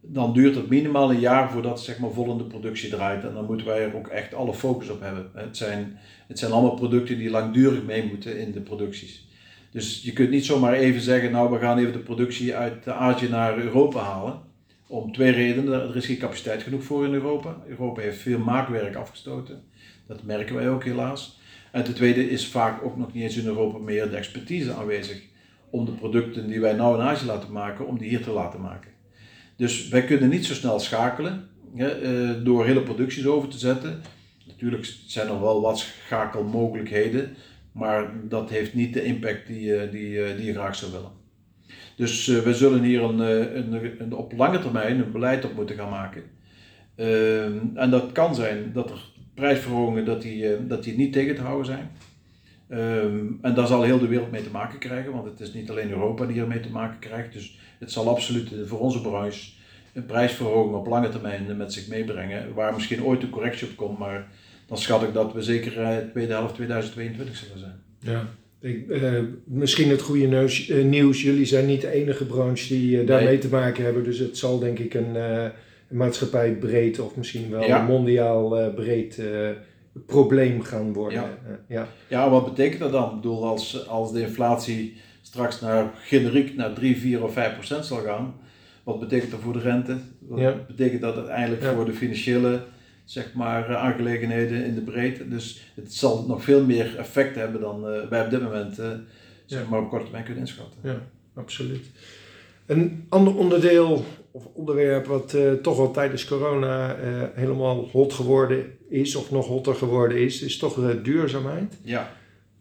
dan 0.00 0.32
duurt 0.32 0.54
het 0.54 0.68
minimaal 0.68 1.10
een 1.10 1.20
jaar 1.20 1.50
voordat 1.50 1.80
zeg 1.80 1.98
maar, 1.98 2.10
vol 2.10 2.30
in 2.30 2.38
de 2.38 2.44
productie 2.44 2.90
draait. 2.90 3.24
En 3.24 3.34
dan 3.34 3.44
moeten 3.44 3.66
wij 3.66 3.84
er 3.84 3.96
ook 3.96 4.08
echt 4.08 4.34
alle 4.34 4.54
focus 4.54 4.88
op 4.88 5.00
hebben. 5.00 5.30
Het 5.34 5.56
zijn, 5.56 5.98
het 6.28 6.38
zijn 6.38 6.52
allemaal 6.52 6.74
producten 6.74 7.18
die 7.18 7.30
langdurig 7.30 7.84
mee 7.84 8.06
moeten 8.06 8.38
in 8.38 8.52
de 8.52 8.60
producties. 8.60 9.28
Dus 9.70 10.02
je 10.02 10.12
kunt 10.12 10.30
niet 10.30 10.44
zomaar 10.44 10.72
even 10.72 11.00
zeggen, 11.00 11.30
nou 11.30 11.50
we 11.50 11.58
gaan 11.58 11.78
even 11.78 11.92
de 11.92 11.98
productie 11.98 12.54
uit 12.54 12.88
Azië 12.88 13.28
naar 13.28 13.58
Europa 13.58 14.00
halen. 14.00 14.38
Om 14.86 15.12
twee 15.12 15.32
redenen. 15.32 15.88
Er 15.88 15.96
is 15.96 16.06
geen 16.06 16.18
capaciteit 16.18 16.62
genoeg 16.62 16.84
voor 16.84 17.04
in 17.04 17.12
Europa. 17.12 17.56
Europa 17.68 18.00
heeft 18.00 18.18
veel 18.18 18.38
maakwerk 18.38 18.94
afgestoten. 18.94 19.62
Dat 20.06 20.22
merken 20.22 20.54
wij 20.54 20.70
ook 20.70 20.84
helaas. 20.84 21.39
En 21.72 21.84
ten 21.84 21.94
tweede 21.94 22.30
is 22.30 22.46
vaak 22.46 22.84
ook 22.84 22.96
nog 22.96 23.12
niet 23.12 23.22
eens 23.22 23.36
in 23.36 23.46
Europa 23.46 23.78
meer 23.78 24.10
de 24.10 24.16
expertise 24.16 24.72
aanwezig 24.72 25.22
om 25.70 25.84
de 25.84 25.92
producten 25.92 26.46
die 26.46 26.60
wij 26.60 26.72
nou 26.72 27.00
in 27.00 27.06
Azië 27.06 27.26
laten 27.26 27.52
maken, 27.52 27.86
om 27.86 27.98
die 27.98 28.08
hier 28.08 28.22
te 28.22 28.30
laten 28.30 28.60
maken. 28.60 28.90
Dus 29.56 29.88
wij 29.88 30.04
kunnen 30.04 30.28
niet 30.28 30.46
zo 30.46 30.54
snel 30.54 30.80
schakelen 30.80 31.48
hè, 31.74 31.88
eh, 31.88 32.44
door 32.44 32.66
hele 32.66 32.82
producties 32.82 33.26
over 33.26 33.48
te 33.48 33.58
zetten. 33.58 34.00
Natuurlijk 34.46 34.94
zijn 35.06 35.28
er 35.28 35.40
wel 35.40 35.60
wat 35.60 35.78
schakelmogelijkheden, 35.78 37.36
maar 37.72 38.12
dat 38.28 38.50
heeft 38.50 38.74
niet 38.74 38.94
de 38.94 39.04
impact 39.04 39.46
die, 39.46 39.74
eh, 39.74 39.90
die, 39.90 40.22
eh, 40.22 40.36
die 40.36 40.46
je 40.46 40.52
graag 40.52 40.76
zou 40.76 40.92
willen. 40.92 41.10
Dus 41.96 42.26
we 42.26 42.54
zullen 42.54 42.82
hier 42.82 43.02
een, 43.02 43.18
een, 43.18 44.00
een, 44.02 44.12
op 44.12 44.32
lange 44.36 44.58
termijn 44.58 44.98
een 44.98 45.12
beleid 45.12 45.44
op 45.44 45.54
moeten 45.54 45.76
gaan 45.76 45.90
maken. 45.90 46.22
Ehm, 46.96 47.58
en 47.74 47.90
dat 47.90 48.12
kan 48.12 48.34
zijn 48.34 48.72
dat 48.72 48.90
er 48.90 49.09
prijsverhogingen 49.40 50.04
dat 50.04 50.22
die, 50.22 50.66
dat 50.66 50.84
die 50.84 50.96
niet 50.96 51.12
tegen 51.12 51.34
te 51.34 51.40
houden 51.40 51.66
zijn. 51.66 51.90
Ehm, 52.68 53.26
en 53.40 53.54
daar 53.54 53.66
zal 53.66 53.82
heel 53.82 53.98
de 53.98 54.08
wereld 54.08 54.30
mee 54.30 54.42
te 54.42 54.50
maken 54.50 54.78
krijgen, 54.78 55.12
want 55.12 55.24
het 55.24 55.40
is 55.40 55.52
niet 55.52 55.70
alleen 55.70 55.90
Europa 55.90 56.26
die 56.26 56.40
ermee 56.40 56.60
te 56.60 56.70
maken 56.70 56.98
krijgt. 56.98 57.32
Dus 57.32 57.58
het 57.78 57.92
zal 57.92 58.08
absoluut 58.08 58.50
voor 58.66 58.78
onze 58.78 59.00
branche 59.00 59.50
een 59.92 60.06
prijsverhoging 60.06 60.74
op 60.74 60.86
lange 60.86 61.08
termijn 61.08 61.56
met 61.56 61.72
zich 61.72 61.88
meebrengen, 61.88 62.54
waar 62.54 62.74
misschien 62.74 63.04
ooit 63.04 63.22
een 63.22 63.30
correctie 63.30 63.68
op 63.68 63.76
komt, 63.76 63.98
maar 63.98 64.28
dan 64.66 64.78
schat 64.78 65.02
ik 65.02 65.12
dat 65.12 65.32
we 65.32 65.42
zeker 65.42 65.74
de 65.74 65.80
eh, 65.80 65.96
tweede 66.10 66.32
helft 66.32 66.54
2022 66.54 67.36
zullen 67.36 67.58
zijn. 67.58 67.80
Ja. 67.98 68.28
Ik, 68.60 68.88
uh, 68.88 69.22
misschien 69.44 69.88
het 69.88 70.00
goede 70.00 70.26
nieuws, 70.26 70.68
uh, 70.68 70.84
nieuws, 70.84 71.22
jullie 71.22 71.44
zijn 71.44 71.66
niet 71.66 71.80
de 71.80 71.90
enige 71.90 72.26
branche 72.26 72.68
die 72.68 73.00
uh, 73.00 73.06
daarmee 73.06 73.28
nee. 73.28 73.38
te 73.38 73.48
maken 73.48 73.84
hebben, 73.84 74.04
dus 74.04 74.18
het 74.18 74.38
zal 74.38 74.58
denk 74.58 74.78
ik 74.78 74.94
een, 74.94 75.14
een 75.14 75.52
maatschappij 75.90 76.52
breed 76.52 76.98
of 76.98 77.16
misschien 77.16 77.50
wel 77.50 77.62
ja. 77.62 77.82
mondiaal 77.82 78.72
breed 78.74 79.22
probleem 80.06 80.62
gaan 80.62 80.92
worden. 80.92 81.22
Ja. 81.22 81.58
ja. 81.68 81.88
Ja. 82.08 82.30
wat 82.30 82.44
betekent 82.44 82.80
dat 82.80 82.92
dan? 82.92 83.08
Ik 83.08 83.14
bedoel, 83.14 83.46
als, 83.46 83.88
als 83.88 84.12
de 84.12 84.20
inflatie 84.20 84.96
straks 85.22 85.60
naar 85.60 85.90
generiek 86.02 86.56
naar 86.56 86.72
3, 86.72 86.96
4 86.96 87.24
of 87.24 87.32
5 87.32 87.54
procent 87.54 87.86
zal 87.86 87.98
gaan, 87.98 88.34
wat 88.82 89.00
betekent 89.00 89.30
dat 89.30 89.40
voor 89.40 89.52
de 89.52 89.60
rente? 89.60 89.96
Wat 90.18 90.38
ja. 90.38 90.54
betekent 90.66 91.00
dat 91.00 91.16
uiteindelijk 91.16 91.62
voor 91.62 91.84
de 91.84 91.92
financiële 91.92 92.62
zeg 93.04 93.34
maar, 93.34 93.76
aangelegenheden 93.76 94.64
in 94.64 94.74
de 94.74 94.80
breedte? 94.80 95.28
Dus 95.28 95.72
het 95.74 95.94
zal 95.94 96.24
nog 96.26 96.42
veel 96.42 96.64
meer 96.64 96.98
effect 96.98 97.34
hebben 97.36 97.60
dan 97.60 97.80
wij 98.08 98.24
op 98.24 98.30
dit 98.30 98.42
moment 98.42 98.80
zeg 99.46 99.68
maar, 99.68 99.80
op 99.80 99.88
korte 99.88 100.04
termijn 100.04 100.24
kunnen 100.24 100.42
inschatten. 100.42 100.80
Ja, 100.82 101.02
absoluut. 101.34 101.86
Een 102.70 103.06
ander 103.08 103.36
onderdeel 103.36 104.04
of 104.30 104.44
onderwerp 104.52 105.06
wat 105.06 105.34
uh, 105.34 105.52
toch 105.52 105.78
al 105.78 105.90
tijdens 105.90 106.24
corona 106.24 106.96
helemaal 107.34 107.88
hot 107.92 108.12
geworden 108.12 108.64
is, 108.88 109.16
of 109.16 109.30
nog 109.30 109.46
hotter 109.46 109.74
geworden 109.74 110.18
is, 110.18 110.42
is 110.42 110.58
toch 110.58 110.74
de 110.74 111.02
duurzaamheid. 111.02 111.78
Ja. 111.82 112.12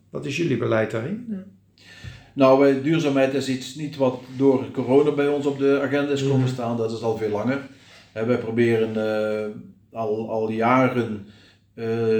Wat 0.10 0.26
is 0.26 0.38
jullie 0.38 0.58
beleid 0.58 0.92
daarin? 0.92 1.26
Ja. 1.30 1.44
Nou, 2.34 2.82
duurzaamheid 2.82 3.34
is 3.34 3.50
iets 3.50 3.76
niet 3.76 3.98
wat 3.98 4.20
door 4.38 4.72
corona 4.72 5.12
bij 5.12 5.28
ons 5.28 5.46
op 5.46 5.60
de 5.60 5.80
agenda 5.82 6.12
is 6.12 6.28
komen 6.28 6.48
staan, 6.48 6.78
dat 6.78 6.92
is 6.92 7.02
al 7.02 7.18
veel 7.18 7.30
langer. 7.30 7.62
wij 8.14 8.38
proberen 8.38 8.90
uh, 8.96 10.00
al, 10.00 10.30
al 10.30 10.50
jaren 10.50 11.28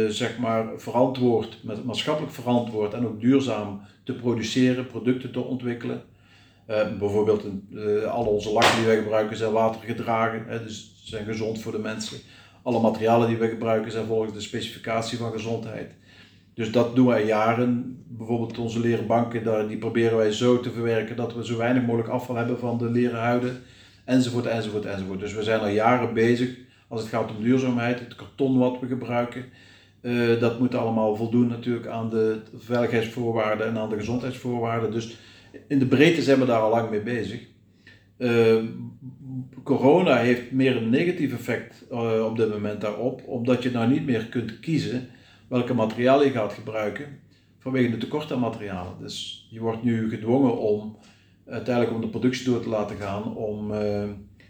zeg 0.10 0.38
maar 0.40 0.68
verantwoord, 0.78 1.64
maatschappelijk 1.86 2.34
verantwoord 2.34 2.94
en 2.94 3.08
ook 3.08 3.22
duurzaam 3.22 3.82
te 4.04 4.14
produceren, 4.14 4.88
producten 4.88 5.32
te 5.32 5.40
ontwikkelen. 5.40 6.02
Uh, 6.70 6.98
bijvoorbeeld 7.00 7.44
uh, 7.72 8.04
alle 8.04 8.30
onze 8.30 8.52
lakken 8.52 8.76
die 8.76 8.86
wij 8.86 8.98
gebruiken 8.98 9.38
zijn 9.38 9.52
watergedragen, 9.52 10.44
hè, 10.48 10.64
dus 10.64 11.02
zijn 11.04 11.26
gezond 11.26 11.62
voor 11.62 11.72
de 11.72 11.80
mensen. 11.80 12.18
Alle 12.64 12.80
materialen 12.80 13.28
die 13.28 13.38
wij 13.38 13.50
gebruiken 13.50 13.92
zijn 13.92 14.06
volgens 14.06 14.34
de 14.34 14.40
specificatie 14.40 15.18
van 15.18 15.32
gezondheid. 15.32 15.92
Dus 16.54 16.72
dat 16.72 16.96
doen 16.96 17.06
wij 17.06 17.26
jaren. 17.26 18.04
Bijvoorbeeld 18.08 18.58
onze 18.58 18.80
leren 18.80 19.08
banken, 19.08 19.44
daar, 19.44 19.68
die 19.68 19.78
proberen 19.78 20.18
wij 20.18 20.32
zo 20.32 20.60
te 20.60 20.72
verwerken 20.72 21.16
dat 21.16 21.34
we 21.34 21.46
zo 21.46 21.58
weinig 21.58 21.84
mogelijk 21.84 22.10
afval 22.10 22.36
hebben 22.36 22.60
van 22.60 22.78
de 22.78 22.90
leren 22.90 23.20
huiden. 23.20 23.62
Enzovoort, 24.06 24.46
enzovoort, 24.46 24.86
enzovoort. 24.86 25.20
Dus 25.20 25.34
we 25.34 25.44
zijn 25.44 25.60
al 25.60 25.68
jaren 25.68 26.14
bezig 26.14 26.58
als 26.88 27.02
het 27.02 27.10
gaat 27.10 27.30
om 27.30 27.44
duurzaamheid. 27.44 28.00
Het 28.00 28.16
karton 28.16 28.58
wat 28.58 28.80
we 28.80 28.88
gebruiken, 28.88 29.46
uh, 30.02 30.40
dat 30.40 30.60
moet 30.60 30.76
allemaal 30.76 31.16
voldoen 31.16 31.48
natuurlijk 31.48 31.88
aan 31.88 32.10
de 32.10 32.42
veiligheidsvoorwaarden 32.58 33.68
en 33.68 33.78
aan 33.78 33.90
de 33.90 33.98
gezondheidsvoorwaarden. 33.98 34.92
Dus 34.92 35.18
in 35.68 35.80
de 35.80 35.86
breedte 35.86 36.22
zijn 36.22 36.40
we 36.40 36.46
daar 36.46 36.62
al 36.62 36.70
lang 36.70 36.90
mee 36.90 37.02
bezig. 37.02 37.48
Uh, 38.18 38.64
corona 39.64 40.18
heeft 40.18 40.52
meer 40.52 40.76
een 40.76 40.90
negatief 40.90 41.34
effect 41.34 41.86
uh, 41.92 42.26
op 42.26 42.38
dit 42.38 42.50
moment 42.50 42.82
daarop, 42.82 43.22
omdat 43.26 43.64
je 43.64 43.72
nou 43.72 43.90
niet 43.90 44.06
meer 44.06 44.26
kunt 44.26 44.60
kiezen 44.60 45.08
welke 45.48 45.74
materialen 45.74 46.26
je 46.26 46.32
gaat 46.32 46.54
gebruiken 46.54 47.06
vanwege 47.58 47.92
de 47.92 47.98
tekort 47.98 48.32
aan 48.32 48.40
materialen. 48.40 48.94
Dus 49.00 49.48
je 49.52 49.60
wordt 49.60 49.84
nu 49.84 50.10
gedwongen 50.10 50.58
om 50.58 50.98
uiteindelijk 51.46 51.96
om 51.96 52.02
de 52.02 52.08
productie 52.08 52.46
door 52.46 52.62
te 52.62 52.70
laten 52.70 52.98
gaan, 52.98 53.36
om, 53.36 53.72
uh, 53.72 54.04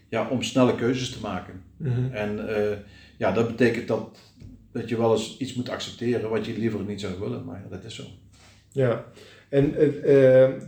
ja, 0.09 0.29
om 0.29 0.41
snelle 0.41 0.75
keuzes 0.75 1.12
te 1.12 1.21
maken. 1.21 1.63
Mm 1.77 1.93
-hmm. 1.93 2.12
En 2.12 2.39
ja, 3.17 3.31
dat 3.31 3.47
betekent 3.47 3.88
dat, 3.88 4.19
dat 4.71 4.89
je 4.89 4.97
wel 4.97 5.12
eens 5.12 5.38
iets 5.38 5.53
moet 5.53 5.69
accepteren 5.69 6.29
wat 6.29 6.45
je 6.45 6.57
liever 6.57 6.79
niet 6.79 7.01
zou 7.01 7.19
willen, 7.19 7.45
maar 7.45 7.62
ja, 7.63 7.69
dat 7.69 7.83
is 7.83 7.95
zo. 7.95 8.03
Ja, 8.71 9.05
en 9.49 9.73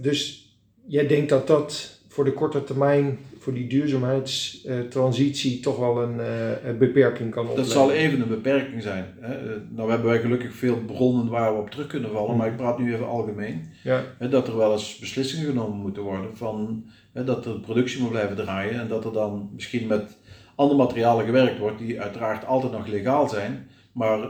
dus 0.02 0.50
jij 0.86 1.08
denkt 1.08 1.30
dat 1.30 1.48
dat 1.48 2.00
voor 2.08 2.24
de 2.24 2.34
korte 2.34 2.64
termijn, 2.64 3.20
voor 3.38 3.54
die 3.54 3.68
duurzaamheidstransitie, 3.68 5.60
toch 5.60 5.78
wel 5.78 6.02
een, 6.02 6.16
uh, 6.16 6.78
beperking 6.78 7.32
kan 7.32 7.48
opleveren? 7.48 7.56
Dat 7.56 7.74
zal 7.74 7.92
even 7.92 8.22
een 8.22 8.28
beperking 8.28 8.82
zijn. 8.82 9.06
Hè. 9.20 9.38
Nou 9.70 9.90
hebben 9.90 10.10
wij 10.10 10.20
gelukkig 10.20 10.54
veel 10.54 10.78
bronnen 10.86 11.28
waar 11.28 11.54
we 11.54 11.60
op 11.60 11.70
terug 11.70 11.88
kunnen 11.88 12.12
vallen, 12.12 12.38
maar 12.38 12.48
ik 12.48 12.58
praat 12.58 12.80
nu 12.80 12.94
even 12.94 13.08
algemeen. 13.08 13.70
Ja. 13.84 14.04
Hè, 14.18 14.30
dat 14.30 14.48
er 14.48 14.58
wel 14.58 14.72
eens 14.72 14.98
beslissingen 14.98 15.46
genomen 15.46 15.78
moeten 15.78 16.04
worden 16.04 16.38
van 16.38 16.86
hè, 17.14 17.24
dat 17.24 17.44
de 17.44 17.60
productie 17.60 18.02
moet 18.02 18.10
blijven 18.12 18.36
draaien 18.36 18.80
en 18.80 18.88
dat 18.88 19.06
er 19.06 19.14
dan 19.14 19.50
misschien 19.54 19.88
met 19.88 20.18
andere 20.56 20.80
materialen 20.80 21.26
gewerkt 21.26 21.60
wordt 21.60 21.80
die 21.80 22.02
uiteraard 22.02 22.46
altijd 22.46 22.72
nog 22.72 22.88
legaal 22.88 23.30
zijn, 23.30 23.68
maar 23.92 24.30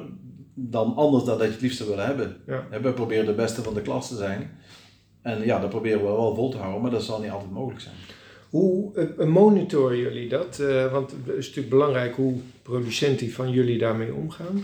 dan 0.53 0.95
anders 0.95 1.23
dan 1.23 1.37
dat 1.37 1.47
je 1.47 1.53
het 1.53 1.61
liefst 1.61 1.77
zou 1.77 1.89
willen 1.89 2.05
hebben. 2.05 2.37
Ja. 2.47 2.79
We 2.81 2.93
proberen 2.93 3.25
de 3.25 3.33
beste 3.33 3.61
van 3.61 3.73
de 3.73 3.81
klas 3.81 4.07
te 4.07 4.15
zijn. 4.15 4.59
En 5.21 5.45
ja, 5.45 5.59
dat 5.59 5.69
proberen 5.69 5.99
we 5.99 6.05
wel 6.05 6.35
vol 6.35 6.49
te 6.49 6.57
houden, 6.57 6.81
maar 6.81 6.91
dat 6.91 7.03
zal 7.03 7.21
niet 7.21 7.31
altijd 7.31 7.51
mogelijk 7.51 7.81
zijn. 7.81 7.95
Hoe 8.49 8.91
uh, 9.17 9.27
monitoren 9.27 9.97
jullie 9.97 10.29
dat? 10.29 10.59
Uh, 10.61 10.91
want 10.91 11.11
het 11.11 11.35
is 11.37 11.45
natuurlijk 11.45 11.69
belangrijk 11.69 12.15
hoe 12.15 12.39
producenten 12.61 13.31
van 13.31 13.51
jullie 13.51 13.77
daarmee 13.77 14.13
omgaan. 14.13 14.63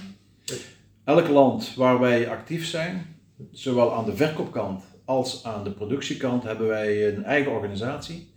Elk 1.03 1.27
land 1.27 1.75
waar 1.75 1.99
wij 1.99 2.29
actief 2.29 2.65
zijn, 2.65 3.19
zowel 3.51 3.93
aan 3.93 4.05
de 4.05 4.15
verkoopkant 4.15 4.83
als 5.05 5.43
aan 5.43 5.63
de 5.63 5.71
productiekant, 5.71 6.43
hebben 6.43 6.67
wij 6.67 7.07
een 7.07 7.23
eigen 7.23 7.51
organisatie. 7.51 8.33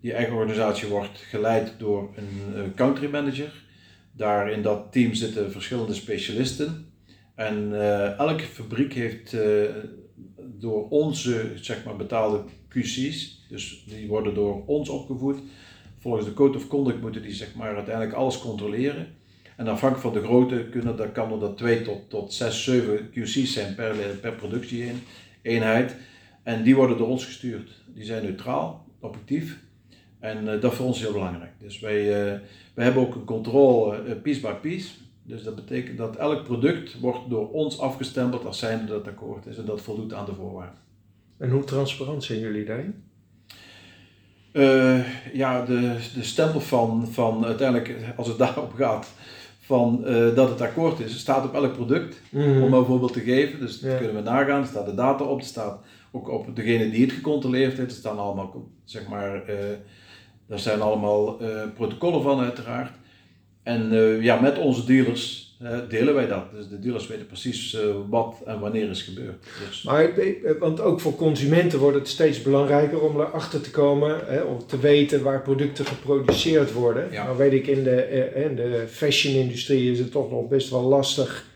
Die 0.00 0.12
eigen 0.12 0.34
organisatie 0.34 0.88
wordt 0.88 1.18
geleid 1.18 1.74
door 1.78 2.10
een 2.54 2.72
country 2.74 3.10
manager. 3.10 3.64
Daar 4.16 4.52
in 4.52 4.62
dat 4.62 4.92
team 4.92 5.14
zitten 5.14 5.52
verschillende 5.52 5.94
specialisten. 5.94 6.86
En 7.34 7.72
elke 8.18 8.44
fabriek 8.44 8.92
heeft 8.92 9.36
door 10.58 10.88
onze 10.88 11.52
zeg 11.54 11.84
maar, 11.84 11.96
betaalde 11.96 12.44
QC's, 12.68 13.44
dus 13.48 13.84
die 13.88 14.08
worden 14.08 14.34
door 14.34 14.66
ons 14.66 14.88
opgevoed. 14.88 15.38
Volgens 15.98 16.26
de 16.26 16.34
Code 16.34 16.58
of 16.58 16.66
Conduct 16.66 17.00
moeten 17.00 17.22
die 17.22 17.34
zeg 17.34 17.54
maar, 17.54 17.74
uiteindelijk 17.74 18.16
alles 18.16 18.38
controleren. 18.38 19.06
En 19.56 19.66
afhankelijk 19.66 20.00
van 20.00 20.22
de 20.22 20.26
grootte 20.26 20.66
kunnen, 20.70 20.96
dan 20.96 21.12
kan 21.12 21.32
er 21.32 21.38
dat 21.38 21.56
2 21.56 21.82
tot, 21.82 22.10
tot 22.10 22.32
6, 22.32 22.64
7 22.64 23.10
QC's 23.10 23.52
zijn 23.52 23.74
per, 23.74 23.96
per 24.20 24.32
productie-eenheid. 24.32 25.96
En 26.42 26.62
die 26.62 26.76
worden 26.76 26.98
door 26.98 27.08
ons 27.08 27.24
gestuurd. 27.24 27.70
Die 27.94 28.04
zijn 28.04 28.22
neutraal, 28.22 28.86
objectief. 29.00 29.58
En 30.26 30.44
uh, 30.44 30.60
dat 30.60 30.72
is 30.72 30.76
voor 30.76 30.86
ons 30.86 31.00
heel 31.00 31.12
belangrijk. 31.12 31.52
Dus 31.58 31.80
wij, 31.80 32.00
uh, 32.00 32.40
wij 32.74 32.84
hebben 32.84 33.02
ook 33.02 33.14
een 33.14 33.24
controle 33.24 34.02
uh, 34.06 34.12
piece 34.22 34.40
by 34.40 34.52
piece. 34.52 34.94
Dus 35.22 35.42
dat 35.42 35.54
betekent 35.54 35.98
dat 35.98 36.16
elk 36.16 36.44
product 36.44 37.00
wordt 37.00 37.30
door 37.30 37.50
ons 37.50 37.80
afgestempeld 37.80 38.46
als 38.46 38.58
zijnde 38.58 38.86
dat 38.86 39.08
akkoord 39.08 39.46
is 39.46 39.56
en 39.56 39.64
dat 39.64 39.80
voldoet 39.80 40.14
aan 40.14 40.24
de 40.24 40.34
voorwaarden. 40.34 40.78
En 41.36 41.50
hoe 41.50 41.64
transparant 41.64 42.24
zijn 42.24 42.38
jullie 42.38 42.64
daarin? 42.64 43.04
Ja, 45.32 45.64
de, 45.64 45.96
de 46.14 46.22
stempel 46.22 46.60
van, 46.60 47.08
van 47.10 47.44
uiteindelijk, 47.44 47.96
als 48.16 48.28
het 48.28 48.38
daarop 48.44 48.72
gaat, 48.72 49.12
van 49.60 50.02
uh, 50.06 50.34
dat 50.34 50.48
het 50.48 50.60
akkoord 50.60 51.00
is, 51.00 51.18
staat 51.18 51.44
op 51.44 51.54
elk 51.54 51.72
product, 51.72 52.20
mm. 52.30 52.62
om 52.62 52.72
een 52.72 52.84
voorbeeld 52.84 53.12
te 53.12 53.20
geven. 53.20 53.60
Dus 53.60 53.80
dat 53.80 53.96
kunnen 53.96 54.14
we 54.14 54.22
nagaan, 54.22 54.60
er 54.60 54.66
staat 54.66 54.86
de 54.86 54.94
data 54.94 55.24
op, 55.24 55.38
er 55.38 55.44
staat 55.46 55.78
ook 56.10 56.28
op 56.28 56.56
degene 56.56 56.90
die 56.90 57.04
het 57.04 57.12
gecontroleerd 57.12 57.76
heeft, 57.76 57.90
er 57.90 57.96
staan 57.96 58.18
allemaal, 58.18 58.64
zeg 58.84 59.08
maar, 59.08 59.50
uh, 59.50 59.54
daar 60.46 60.58
zijn 60.58 60.80
allemaal 60.80 61.40
protocollen 61.74 62.22
van 62.22 62.40
uiteraard. 62.40 62.92
En 63.62 63.92
uh, 63.92 64.22
ja, 64.22 64.40
met 64.40 64.58
onze 64.58 64.84
dealers 64.84 65.56
uh, 65.62 65.78
delen 65.88 66.14
wij 66.14 66.26
dat. 66.26 66.50
Dus 66.52 66.68
de 66.68 66.78
dealers 66.78 67.06
weten 67.06 67.26
precies 67.26 67.76
wat 68.08 68.42
en 68.44 68.60
wanneer 68.60 68.90
is 68.90 69.02
gebeurd. 69.02 69.46
Dus. 69.68 69.82
Maar, 69.82 70.10
want 70.58 70.80
ook 70.80 71.00
voor 71.00 71.14
consumenten 71.14 71.78
wordt 71.78 71.96
het 71.96 72.08
steeds 72.08 72.42
belangrijker 72.42 73.00
om 73.00 73.20
erachter 73.20 73.60
te 73.60 73.70
komen, 73.70 74.20
hè, 74.26 74.40
om 74.40 74.66
te 74.66 74.78
weten 74.78 75.22
waar 75.22 75.42
producten 75.42 75.86
geproduceerd 75.86 76.72
worden. 76.72 77.12
Ja. 77.12 77.24
Nou 77.24 77.36
weet 77.36 77.52
ik, 77.52 77.66
in 77.66 77.84
de, 77.84 78.30
in 78.34 78.56
de 78.56 78.84
fashion-industrie 78.88 79.92
is 79.92 79.98
het 79.98 80.10
toch 80.10 80.30
nog 80.30 80.48
best 80.48 80.70
wel 80.70 80.82
lastig 80.82 81.46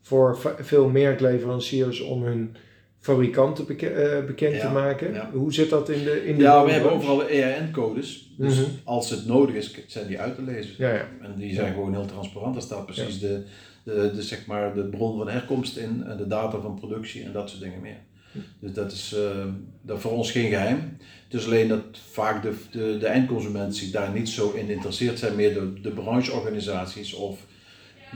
voor 0.00 0.38
veel 0.60 0.88
merkleveranciers 0.88 2.00
om 2.00 2.22
hun 2.22 2.56
fabrikanten 3.00 3.66
beke 3.66 4.24
bekend 4.26 4.60
te 4.60 4.68
maken. 4.68 5.12
Ja. 5.12 5.30
Hoe 5.32 5.52
zit 5.52 5.70
dat 5.70 5.88
in 5.88 6.04
de 6.04 6.26
in 6.26 6.36
de 6.36 6.42
Ja, 6.42 6.64
we 6.64 6.70
hebben 6.70 6.92
overal 6.92 7.28
EAN-codes. 7.28 8.34
Dus 8.36 8.56
mm 8.56 8.64
-hmm. 8.64 8.72
als 8.84 9.10
het 9.10 9.26
nodig 9.26 9.54
is, 9.54 9.74
zijn 9.86 10.06
die 10.06 10.18
uit 10.18 10.34
te 10.34 10.42
lezen. 10.42 10.74
Ja, 10.78 10.94
ja. 10.94 11.08
En 11.20 11.34
die 11.36 11.54
zijn 11.54 11.72
gewoon 11.72 11.92
heel 11.92 12.06
transparant. 12.06 12.54
Daar 12.54 12.62
staat 12.62 12.86
precies 12.86 13.20
de, 13.20 13.42
de, 13.82 14.10
de, 14.14 14.22
zeg 14.22 14.46
maar, 14.46 14.74
de 14.74 14.84
bron 14.84 15.18
van 15.18 15.28
herkomst 15.28 15.76
in 15.76 16.04
en 16.06 16.16
de 16.16 16.26
data 16.26 16.60
van 16.60 16.74
productie 16.74 17.24
en 17.24 17.32
dat 17.32 17.50
soort 17.50 17.62
dingen 17.62 17.80
meer. 17.80 17.98
Dus 18.60 18.72
dat 18.72 18.92
is 18.92 19.14
uh, 19.16 19.44
dat 19.82 20.00
voor 20.00 20.12
ons 20.12 20.30
geen 20.30 20.48
geheim. 20.48 20.96
Het 21.28 21.40
is 21.40 21.46
alleen 21.46 21.68
dat 21.68 21.84
vaak 22.10 22.42
de, 22.42 22.54
de, 22.70 22.96
de 22.98 23.06
eindconsument 23.06 23.76
zich 23.76 23.90
daar 23.90 24.12
niet 24.12 24.28
zo 24.28 24.52
in 24.52 24.68
interesseert 24.68 25.18
zijn, 25.18 25.36
meer 25.36 25.54
de, 25.54 25.80
de 25.80 25.90
brancheorganisaties 25.90 27.14
of 27.14 27.46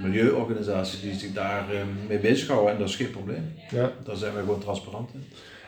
milieuorganisaties 0.02 1.00
die 1.00 1.14
zich 1.14 1.32
daar 1.32 1.64
uh, 1.72 1.80
mee 2.08 2.18
bezighouden 2.18 2.72
en 2.72 2.78
dat 2.78 2.88
is 2.88 2.96
geen 2.96 3.10
probleem. 3.10 3.52
Ja. 3.70 3.92
Daar 4.04 4.16
zijn 4.16 4.34
we 4.34 4.40
gewoon 4.40 4.60
transparant 4.60 5.10
in. 5.14 5.22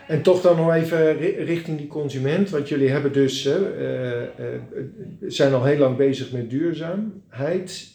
En 0.08 0.22
toch 0.22 0.40
dan 0.40 0.56
nog 0.56 0.74
even 0.74 1.16
richting 1.44 1.78
die 1.78 1.86
consument, 1.86 2.50
want 2.50 2.68
jullie 2.68 2.88
hebben 2.88 3.12
dus, 3.12 3.46
uh, 3.46 3.54
zijn 5.26 5.54
al 5.54 5.64
heel 5.64 5.78
lang 5.78 5.96
bezig 5.96 6.32
met 6.32 6.50
duurzaamheid 6.50 7.88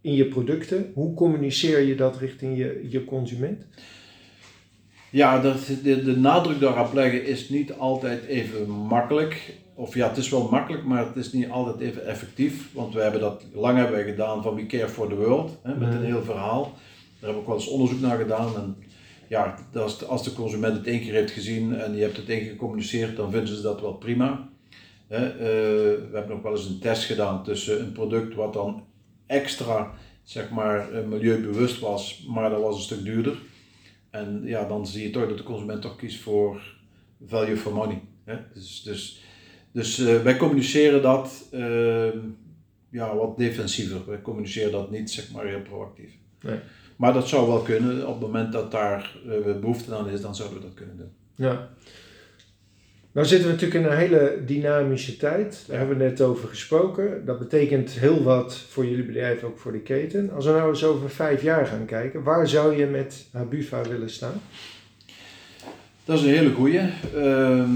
in 0.00 0.14
je 0.14 0.24
producten. 0.24 0.90
Hoe 0.94 1.14
communiceer 1.14 1.80
je 1.80 1.94
dat 1.94 2.16
richting 2.16 2.56
je, 2.56 2.86
je 2.88 3.04
consument? 3.04 3.66
Ja, 5.10 5.40
dat, 5.40 5.58
de, 5.82 6.04
de 6.04 6.16
nadruk 6.16 6.60
daarop 6.60 6.92
leggen 6.92 7.26
is 7.26 7.48
niet 7.48 7.72
altijd 7.72 8.24
even 8.24 8.70
makkelijk. 8.70 9.52
Of 9.74 9.94
ja, 9.94 10.08
het 10.08 10.16
is 10.16 10.28
wel 10.28 10.48
makkelijk, 10.50 10.84
maar 10.84 11.06
het 11.06 11.16
is 11.16 11.32
niet 11.32 11.50
altijd 11.50 11.80
even 11.80 12.06
effectief. 12.06 12.74
Want 12.74 12.94
we 12.94 13.00
hebben 13.00 13.20
dat 13.20 13.44
lang 13.52 13.76
hebben 13.76 13.96
wij 13.96 14.04
gedaan 14.04 14.42
van 14.42 14.54
We 14.54 14.66
Care 14.66 14.88
for 14.88 15.08
the 15.08 15.14
World, 15.14 15.58
hè, 15.62 15.76
met 15.76 15.94
een 15.94 16.04
heel 16.04 16.22
verhaal. 16.22 16.62
Daar 16.62 16.72
hebben 17.12 17.34
we 17.34 17.40
ook 17.40 17.46
wel 17.46 17.56
eens 17.56 17.68
onderzoek 17.68 18.00
naar 18.00 18.18
gedaan. 18.18 18.56
En 18.56 18.76
ja, 19.28 19.58
als 19.74 19.98
de, 19.98 20.06
als 20.06 20.24
de 20.24 20.32
consument 20.32 20.76
het 20.76 20.86
één 20.86 21.00
keer 21.00 21.12
heeft 21.12 21.32
gezien 21.32 21.74
en 21.74 21.94
je 21.94 22.02
hebt 22.02 22.16
het 22.16 22.28
één 22.28 22.44
gecommuniceerd, 22.44 23.16
dan 23.16 23.30
vinden 23.30 23.56
ze 23.56 23.62
dat 23.62 23.80
wel 23.80 23.94
prima. 23.94 24.50
Uh, 25.08 25.18
we 25.18 26.10
hebben 26.12 26.36
ook 26.36 26.42
wel 26.42 26.52
eens 26.52 26.66
een 26.66 26.78
test 26.78 27.04
gedaan 27.04 27.44
tussen 27.44 27.80
een 27.80 27.92
product 27.92 28.34
wat 28.34 28.52
dan 28.52 28.84
extra 29.26 29.94
zeg 30.22 30.50
maar, 30.50 30.92
eh, 30.92 31.04
milieubewust 31.04 31.78
was, 31.78 32.24
maar 32.28 32.50
dat 32.50 32.60
was 32.60 32.76
een 32.76 32.82
stuk 32.82 33.04
duurder. 33.04 33.38
En 34.10 34.42
ja, 34.44 34.64
dan 34.68 34.86
zie 34.86 35.02
je 35.02 35.10
toch 35.10 35.28
dat 35.28 35.36
de 35.36 35.42
consument 35.42 35.82
toch 35.82 35.96
kiest 35.96 36.20
voor 36.20 36.76
value 37.26 37.56
for 37.56 37.72
money. 37.72 38.00
Hè? 38.24 38.36
Dus, 38.54 38.82
dus, 38.82 39.22
dus 39.72 39.98
uh, 39.98 40.22
wij 40.22 40.36
communiceren 40.36 41.02
dat 41.02 41.48
uh, 41.54 42.06
ja, 42.90 43.16
wat 43.16 43.38
defensiever. 43.38 44.00
Wij 44.06 44.22
communiceren 44.22 44.72
dat 44.72 44.90
niet 44.90 45.10
zeg 45.10 45.30
maar, 45.30 45.46
heel 45.46 45.62
proactief. 45.62 46.10
Nee. 46.40 46.58
Maar 46.96 47.12
dat 47.12 47.28
zou 47.28 47.46
wel 47.48 47.60
kunnen. 47.60 48.06
Op 48.06 48.12
het 48.12 48.22
moment 48.22 48.52
dat 48.52 48.70
daar 48.70 49.16
uh, 49.26 49.60
behoefte 49.60 49.94
aan 49.94 50.08
is, 50.08 50.20
dan 50.20 50.34
zouden 50.34 50.58
we 50.58 50.64
dat 50.64 50.74
kunnen 50.74 50.96
doen. 50.96 51.12
Ja. 51.34 51.68
Nou 53.12 53.26
zitten 53.26 53.46
we 53.46 53.52
natuurlijk 53.52 53.84
in 53.84 53.90
een 53.90 53.98
hele 53.98 54.42
dynamische 54.46 55.16
tijd. 55.16 55.64
Daar 55.66 55.78
hebben 55.78 55.98
we 55.98 56.04
net 56.04 56.20
over 56.20 56.48
gesproken. 56.48 57.24
Dat 57.24 57.38
betekent 57.38 57.90
heel 57.90 58.22
wat 58.22 58.56
voor 58.56 58.86
jullie 58.86 59.04
bedrijf, 59.04 59.42
ook 59.42 59.58
voor 59.58 59.72
de 59.72 59.80
keten. 59.80 60.30
Als 60.30 60.44
we 60.44 60.50
nou 60.50 60.68
eens 60.68 60.84
over 60.84 61.10
vijf 61.10 61.42
jaar 61.42 61.66
gaan 61.66 61.84
kijken, 61.84 62.22
waar 62.22 62.48
zou 62.48 62.76
je 62.76 62.86
met 62.86 63.26
Habufa 63.32 63.82
willen 63.82 64.10
staan? 64.10 64.40
Dat 66.04 66.18
is 66.18 66.24
een 66.24 66.30
hele 66.30 66.52
goeie. 66.52 66.80
Ehm, 67.14 67.68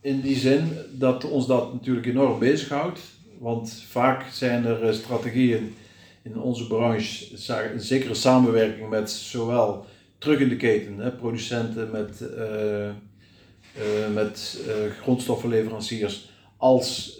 in 0.00 0.20
die 0.20 0.36
zin 0.36 0.72
dat 0.90 1.24
ons 1.24 1.46
dat 1.46 1.72
natuurlijk 1.72 2.06
enorm 2.06 2.38
bezighoudt. 2.38 3.00
Want 3.38 3.84
vaak 3.88 4.24
zijn 4.30 4.64
er 4.64 4.88
eh, 4.88 4.92
strategieën 4.92 5.74
in 6.22 6.38
onze 6.38 6.66
branche, 6.66 7.26
een 7.72 7.80
zekere 7.80 8.14
samenwerking 8.14 8.88
met 8.88 9.10
zowel 9.10 9.86
terug 10.18 10.40
in 10.40 10.48
de 10.48 10.56
keten, 10.56 10.98
hè, 10.98 11.10
producenten 11.10 11.90
met, 11.90 12.20
uh, 12.20 12.86
uh, 12.86 14.14
met 14.14 14.60
grondstoffenleveranciers, 15.00 16.30
als 16.56 17.18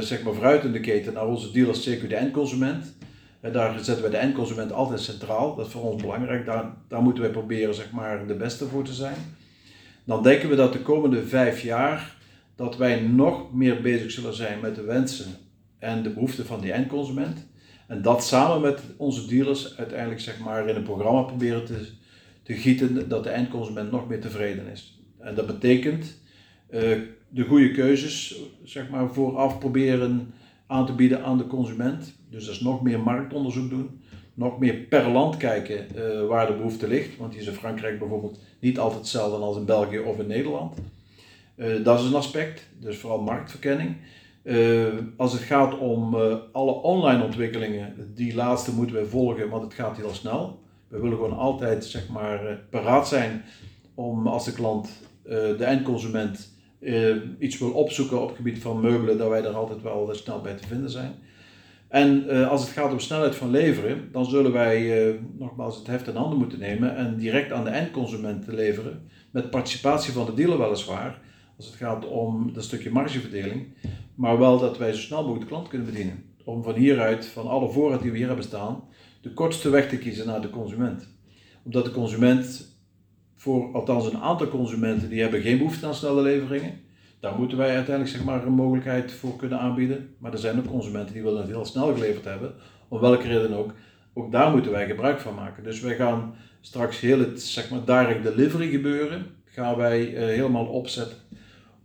zeg 0.00 0.22
maar 0.22 0.34
vooruit 0.34 0.64
in 0.64 0.72
de 0.72 0.80
keten 0.80 1.12
naar 1.12 1.26
onze 1.26 1.50
dealers, 1.52 1.82
zeker 1.82 2.08
de 2.08 2.14
eindconsument. 2.14 2.96
En 3.40 3.52
daar 3.52 3.74
zetten 3.74 4.00
wij 4.00 4.10
de 4.10 4.16
eindconsument 4.16 4.72
altijd 4.72 5.00
centraal. 5.00 5.56
Dat 5.56 5.66
is 5.66 5.72
voor 5.72 5.92
ons 5.92 6.02
belangrijk. 6.02 6.46
Daar, 6.46 6.74
daar 6.88 7.02
moeten 7.02 7.22
wij 7.22 7.32
proberen 7.32 7.74
zeg 7.74 7.90
maar, 7.90 8.26
de 8.26 8.34
beste 8.34 8.66
voor 8.66 8.84
te 8.84 8.92
zijn. 8.92 9.16
Dan 10.04 10.22
denken 10.22 10.48
we 10.48 10.56
dat 10.56 10.72
de 10.72 10.82
komende 10.82 11.26
vijf 11.26 11.62
jaar 11.62 12.15
dat 12.56 12.76
wij 12.76 13.00
nog 13.00 13.52
meer 13.52 13.80
bezig 13.80 14.10
zullen 14.10 14.34
zijn 14.34 14.60
met 14.60 14.74
de 14.74 14.82
wensen 14.82 15.34
en 15.78 16.02
de 16.02 16.10
behoeften 16.10 16.46
van 16.46 16.60
die 16.60 16.72
eindconsument. 16.72 17.46
En 17.86 18.02
dat 18.02 18.24
samen 18.24 18.60
met 18.60 18.80
onze 18.96 19.26
dealers 19.26 19.76
uiteindelijk 19.76 20.20
zeg 20.20 20.38
maar, 20.38 20.68
in 20.68 20.76
een 20.76 20.82
programma 20.82 21.22
proberen 21.22 21.64
te, 21.64 21.86
te 22.42 22.54
gieten 22.54 23.08
dat 23.08 23.24
de 23.24 23.30
eindconsument 23.30 23.90
nog 23.90 24.08
meer 24.08 24.20
tevreden 24.20 24.66
is. 24.66 25.00
En 25.18 25.34
dat 25.34 25.46
betekent 25.46 26.18
uh, 26.70 26.80
de 27.28 27.44
goede 27.44 27.70
keuzes 27.70 28.40
zeg 28.64 28.88
maar, 28.88 29.14
vooraf 29.14 29.58
proberen 29.58 30.34
aan 30.66 30.86
te 30.86 30.92
bieden 30.92 31.24
aan 31.24 31.38
de 31.38 31.46
consument. 31.46 32.14
Dus 32.30 32.44
dat 32.44 32.54
is 32.54 32.60
nog 32.60 32.82
meer 32.82 33.00
marktonderzoek 33.00 33.70
doen, 33.70 34.00
nog 34.34 34.58
meer 34.58 34.74
per 34.74 35.08
land 35.08 35.36
kijken 35.36 35.86
uh, 35.96 36.26
waar 36.26 36.46
de 36.46 36.56
behoefte 36.56 36.88
ligt. 36.88 37.16
Want 37.16 37.32
die 37.32 37.40
is 37.40 37.46
in 37.46 37.52
Frankrijk 37.52 37.98
bijvoorbeeld 37.98 38.38
niet 38.60 38.78
altijd 38.78 39.00
hetzelfde 39.00 39.36
als 39.36 39.56
in 39.56 39.64
België 39.64 39.98
of 39.98 40.18
in 40.18 40.26
Nederland. 40.26 40.74
Uh, 41.56 41.84
dat 41.84 42.00
is 42.00 42.06
een 42.06 42.14
aspect, 42.14 42.68
dus 42.80 42.98
vooral 42.98 43.20
marktverkenning. 43.20 43.96
Uh, 44.42 44.86
als 45.16 45.32
het 45.32 45.42
gaat 45.42 45.78
om 45.78 46.14
alle 46.52 46.72
online 46.72 47.24
ontwikkelingen, 47.24 48.12
die 48.14 48.34
laatste 48.34 48.74
moeten 48.74 48.96
wij 48.96 49.04
volgen, 49.04 49.48
want 49.48 49.62
het 49.62 49.74
gaat 49.74 49.96
heel 49.96 50.14
snel. 50.14 50.62
We 50.88 51.00
willen 51.00 51.16
gewoon 51.16 51.36
altijd 51.36 51.84
zeg 51.84 52.08
maar, 52.08 52.60
paraat 52.70 53.08
zijn 53.08 53.44
om 53.94 54.26
als 54.26 54.44
de 54.44 54.52
klant, 54.52 54.88
de 55.22 55.64
eindconsument, 55.64 56.54
iets 57.38 57.58
wil 57.58 57.70
opzoeken 57.70 58.22
op 58.22 58.28
het 58.28 58.36
gebied 58.36 58.58
van 58.58 58.80
meubelen, 58.80 59.18
dat 59.18 59.28
wij 59.28 59.42
daar 59.42 59.54
altijd 59.54 59.82
wel 59.82 60.08
snel 60.14 60.40
bij 60.40 60.54
te 60.54 60.66
vinden 60.66 60.90
zijn. 60.90 61.14
En 61.88 62.28
als 62.48 62.60
het 62.60 62.70
gaat 62.70 62.92
om 62.92 63.00
snelheid 63.00 63.34
van 63.34 63.50
leveren, 63.50 64.08
dan 64.12 64.24
zullen 64.24 64.52
wij 64.52 65.18
nogmaals 65.38 65.76
het 65.76 65.86
heft 65.86 66.08
in 66.08 66.16
handen 66.16 66.38
moeten 66.38 66.58
nemen 66.58 66.96
en 66.96 67.16
direct 67.16 67.52
aan 67.52 67.64
de 67.64 67.70
eindconsument 67.70 68.46
leveren, 68.46 69.08
met 69.30 69.50
participatie 69.50 70.12
van 70.12 70.26
de 70.26 70.34
dealer 70.34 70.58
weliswaar, 70.58 71.18
als 71.56 71.66
het 71.66 71.74
gaat 71.74 72.06
om 72.06 72.52
dat 72.52 72.64
stukje 72.64 72.90
margeverdeling, 72.90 73.66
maar 74.14 74.38
wel 74.38 74.58
dat 74.58 74.78
wij 74.78 74.92
zo 74.92 75.00
snel 75.00 75.20
mogelijk 75.20 75.42
de 75.42 75.48
klant 75.48 75.68
kunnen 75.68 75.86
bedienen. 75.86 76.24
Om 76.44 76.62
van 76.62 76.74
hieruit, 76.74 77.26
van 77.26 77.48
alle 77.48 77.70
voorraad 77.70 78.02
die 78.02 78.10
we 78.10 78.16
hier 78.16 78.26
hebben 78.26 78.44
staan, 78.44 78.84
de 79.20 79.32
kortste 79.32 79.70
weg 79.70 79.88
te 79.88 79.98
kiezen 79.98 80.26
naar 80.26 80.40
de 80.40 80.50
consument. 80.50 81.08
Omdat 81.64 81.84
de 81.84 81.90
consument, 81.90 82.76
voor 83.34 83.72
althans 83.72 84.06
een 84.06 84.18
aantal 84.18 84.48
consumenten, 84.48 85.08
die 85.08 85.20
hebben 85.20 85.40
geen 85.40 85.58
behoefte 85.58 85.86
aan 85.86 85.94
snelle 85.94 86.22
leveringen, 86.22 86.80
daar 87.20 87.38
moeten 87.38 87.58
wij 87.58 87.74
uiteindelijk 87.74 88.16
zeg 88.16 88.24
maar, 88.24 88.46
een 88.46 88.52
mogelijkheid 88.52 89.12
voor 89.12 89.36
kunnen 89.36 89.58
aanbieden. 89.58 90.14
Maar 90.18 90.32
er 90.32 90.38
zijn 90.38 90.58
ook 90.58 90.66
consumenten 90.66 91.14
die 91.14 91.22
willen 91.22 91.40
het 91.40 91.50
heel 91.50 91.64
snel 91.64 91.92
geleverd 91.92 92.24
hebben, 92.24 92.54
om 92.88 93.00
welke 93.00 93.28
reden 93.28 93.52
ook. 93.52 93.72
Ook 94.14 94.32
daar 94.32 94.50
moeten 94.50 94.70
wij 94.70 94.86
gebruik 94.86 95.20
van 95.20 95.34
maken. 95.34 95.64
Dus 95.64 95.80
wij 95.80 95.94
gaan 95.94 96.34
straks 96.60 97.00
heel 97.00 97.18
het 97.18 97.42
zeg 97.42 97.70
maar, 97.70 97.84
direct 97.84 98.22
delivery 98.22 98.70
gebeuren, 98.70 99.26
gaan 99.44 99.76
wij 99.76 100.12
uh, 100.12 100.18
helemaal 100.18 100.66
opzetten 100.66 101.16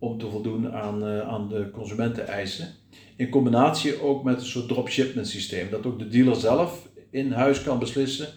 om 0.02 0.18
te 0.18 0.30
voldoen 0.30 0.72
aan, 0.72 1.04
uh, 1.04 1.28
aan 1.28 1.48
de 1.48 1.70
consumenteneisen. 1.70 2.68
In 3.16 3.28
combinatie 3.28 4.02
ook 4.02 4.24
met 4.24 4.40
een 4.40 4.46
soort 4.46 4.68
dropshipment 4.68 5.28
systeem, 5.28 5.70
dat 5.70 5.86
ook 5.86 5.98
de 5.98 6.08
dealer 6.08 6.36
zelf 6.36 6.88
in 7.10 7.32
huis 7.32 7.62
kan 7.62 7.78
beslissen. 7.78 8.28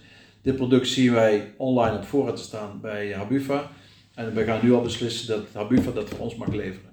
Dit 0.42 0.56
product 0.56 0.88
zien 0.88 1.14
wij 1.14 1.54
online 1.58 1.98
op 1.98 2.04
voorraad 2.04 2.40
staan 2.40 2.82
bij 2.82 3.14
Habufa. 3.14 3.72
En 4.16 4.34
we 4.34 4.44
gaan 4.44 4.60
nu 4.64 4.74
al 4.74 4.82
beslissen 4.82 5.28
dat 5.28 5.54
Habufa 5.54 5.92
dat 5.92 6.10
voor 6.10 6.20
ons 6.20 6.36
mag 6.36 6.54
leveren. 6.54 6.92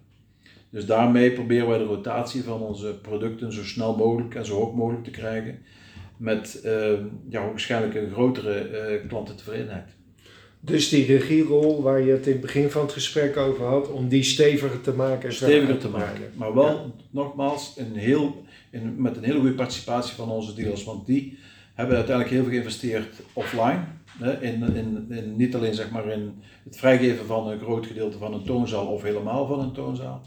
Dus 0.71 0.87
daarmee 0.87 1.33
proberen 1.33 1.69
wij 1.69 1.79
de 1.79 1.85
rotatie 1.85 2.43
van 2.43 2.61
onze 2.61 2.99
producten 3.03 3.53
zo 3.53 3.65
snel 3.65 3.97
mogelijk 3.97 4.35
en 4.35 4.47
zo 4.47 4.55
hoog 4.55 4.75
mogelijk 4.75 5.05
te 5.05 5.11
krijgen. 5.11 5.59
Met 6.17 6.63
uh, 6.65 6.99
ja, 7.29 7.45
waarschijnlijk 7.45 7.95
een 7.95 8.11
grotere 8.11 8.69
uh. 9.07 9.77
Dus 10.65 10.89
die 10.89 11.07
regierol 11.07 11.83
waar 11.83 12.01
je 12.01 12.13
het 12.13 12.27
in 12.27 12.33
het 12.33 12.41
begin 12.41 12.71
van 12.71 12.83
het 12.83 12.93
gesprek 12.93 13.37
over 13.37 13.65
had, 13.65 13.91
om 13.91 14.09
die 14.09 14.23
steviger 14.23 14.81
te 14.81 14.93
maken. 14.93 15.33
Steviger 15.33 15.79
te 15.79 15.89
maken. 15.89 16.33
Maar 16.35 16.55
wel, 16.55 16.95
nogmaals, 17.11 17.75
een 17.77 17.97
heel, 17.97 18.45
in, 18.71 19.03
met 19.03 19.17
een 19.17 19.25
hele 19.25 19.39
goede 19.39 19.55
participatie 19.55 20.15
van 20.15 20.31
onze 20.31 20.55
dealers. 20.55 20.85
Want 20.85 21.07
die 21.07 21.39
hebben 21.75 21.97
uiteindelijk 21.97 22.35
heel 22.35 22.45
veel 22.45 22.53
geïnvesteerd 22.53 23.15
offline. 23.33 23.85
In, 24.41 24.75
in, 24.75 25.07
in, 25.11 25.37
niet 25.37 25.55
alleen 25.55 25.75
zeg 25.75 25.91
maar 25.91 26.09
in 26.09 26.43
het 26.65 26.77
vrijgeven 26.77 27.27
van 27.27 27.49
een 27.49 27.59
groot 27.59 27.87
gedeelte 27.87 28.19
van 28.19 28.35
een 28.35 28.45
toonzaal 28.45 28.87
of 28.87 29.03
helemaal 29.03 29.47
van 29.47 29.61
een 29.61 29.73
toonzaal. 29.73 30.27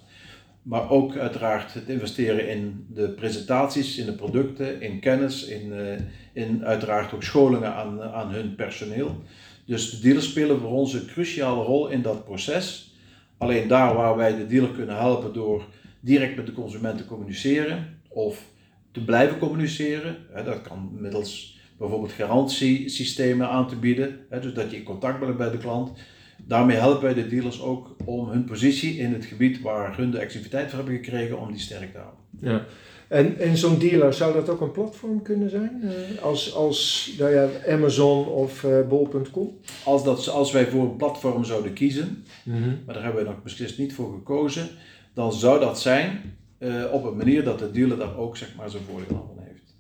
Maar 0.62 0.90
ook 0.90 1.16
uiteraard 1.18 1.74
het 1.74 1.90
investeren 1.90 2.50
in 2.50 2.86
de 2.94 3.10
presentaties, 3.10 3.98
in 3.98 4.06
de 4.06 4.14
producten, 4.14 4.82
in 4.82 5.00
kennis, 5.00 5.46
in, 5.46 5.68
uh, 5.68 6.44
in 6.44 6.66
uiteraard 6.66 7.14
ook 7.14 7.24
scholingen 7.24 7.74
aan, 7.74 8.02
aan 8.02 8.32
hun 8.32 8.56
personeel. 8.56 9.22
Dus 9.66 9.90
de 9.90 10.00
dealers 10.00 10.30
spelen 10.30 10.60
voor 10.60 10.72
ons 10.72 10.94
een 10.94 11.06
cruciale 11.06 11.64
rol 11.64 11.88
in 11.88 12.02
dat 12.02 12.26
proces. 12.26 12.94
Alleen 13.38 13.68
daar 13.68 13.96
waar 13.96 14.16
wij 14.16 14.36
de 14.36 14.48
dealer 14.48 14.70
kunnen 14.72 14.98
helpen 14.98 15.34
door 15.34 15.66
direct 16.00 16.36
met 16.36 16.46
de 16.46 16.54
consument 16.54 16.98
te 16.98 17.06
communiceren 17.06 18.00
of 18.08 18.46
te 18.92 19.04
blijven 19.04 19.38
communiceren. 19.38 20.18
Dat 20.46 20.62
kan 20.62 20.90
middels 21.00 21.60
bijvoorbeeld 21.78 22.12
garantiesystemen 22.12 23.50
aan 23.50 23.68
te 23.68 23.76
bieden, 23.76 24.20
dus 24.42 24.54
dat 24.54 24.72
je 24.72 24.78
in 24.78 24.84
contact 24.84 25.20
bent 25.20 25.38
bij 25.38 25.52
de 25.52 25.58
klant. 25.58 25.92
Daarmee 26.38 26.78
helpen 26.78 27.04
wij 27.04 27.14
de 27.14 27.28
dealers 27.28 27.62
ook 27.62 27.96
om 28.06 28.30
hun 28.30 28.44
positie 28.44 28.98
in 28.98 29.14
het 29.14 29.26
gebied 29.26 29.62
waar 29.62 29.98
hun 29.98 30.12
de 30.12 30.22
activiteit 30.22 30.70
voor 30.70 30.78
hebben 30.78 30.96
gekregen, 30.96 31.40
om 31.40 31.52
die 31.52 31.62
sterk 31.62 31.92
te 31.92 31.98
houden. 31.98 32.20
Ja. 32.40 32.66
En, 33.08 33.38
en 33.38 33.58
zo'n 33.58 33.80
dealer, 33.80 34.14
zou 34.14 34.34
dat 34.34 34.50
ook 34.50 34.62
een 34.62 34.72
platform 34.72 35.22
kunnen 35.22 35.50
zijn? 35.50 35.82
Uh, 35.84 36.22
als 36.22 36.54
als 36.54 37.12
nou 37.20 37.32
ja, 37.34 37.48
Amazon 37.68 38.28
of 38.28 38.64
uh, 38.64 38.80
eh, 38.80 38.88
bol.com? 38.88 39.58
Als, 39.84 40.04
dat, 40.04 40.30
als 40.30 40.52
wij 40.52 40.68
voor 40.68 40.84
een 40.84 40.96
platform 40.96 41.44
zouden 41.44 41.74
kiezen, 41.74 42.26
mm 42.44 42.64
-hmm. 42.64 42.80
maar 42.86 42.96
daar 42.96 43.04
hebben 43.04 43.24
wij 43.24 43.34
nog 43.34 43.44
beslist 43.44 43.78
niet 43.78 43.94
voor 43.94 44.14
gekozen, 44.14 44.70
dan 45.14 45.34
zou 45.34 45.60
dat 45.60 45.80
zijn 45.80 46.38
uh, 46.60 46.84
op 46.92 47.04
een 47.04 47.18
manier 47.18 47.44
dat 47.44 47.60
de 47.60 47.72
dealer 47.72 47.98
daar 47.98 48.18
ook 48.18 48.38
zeg 48.38 48.56
maar, 48.58 48.70
zijn 48.70 48.84
voordeel 48.84 49.16
aan 49.16 49.44
heeft. 49.44 49.76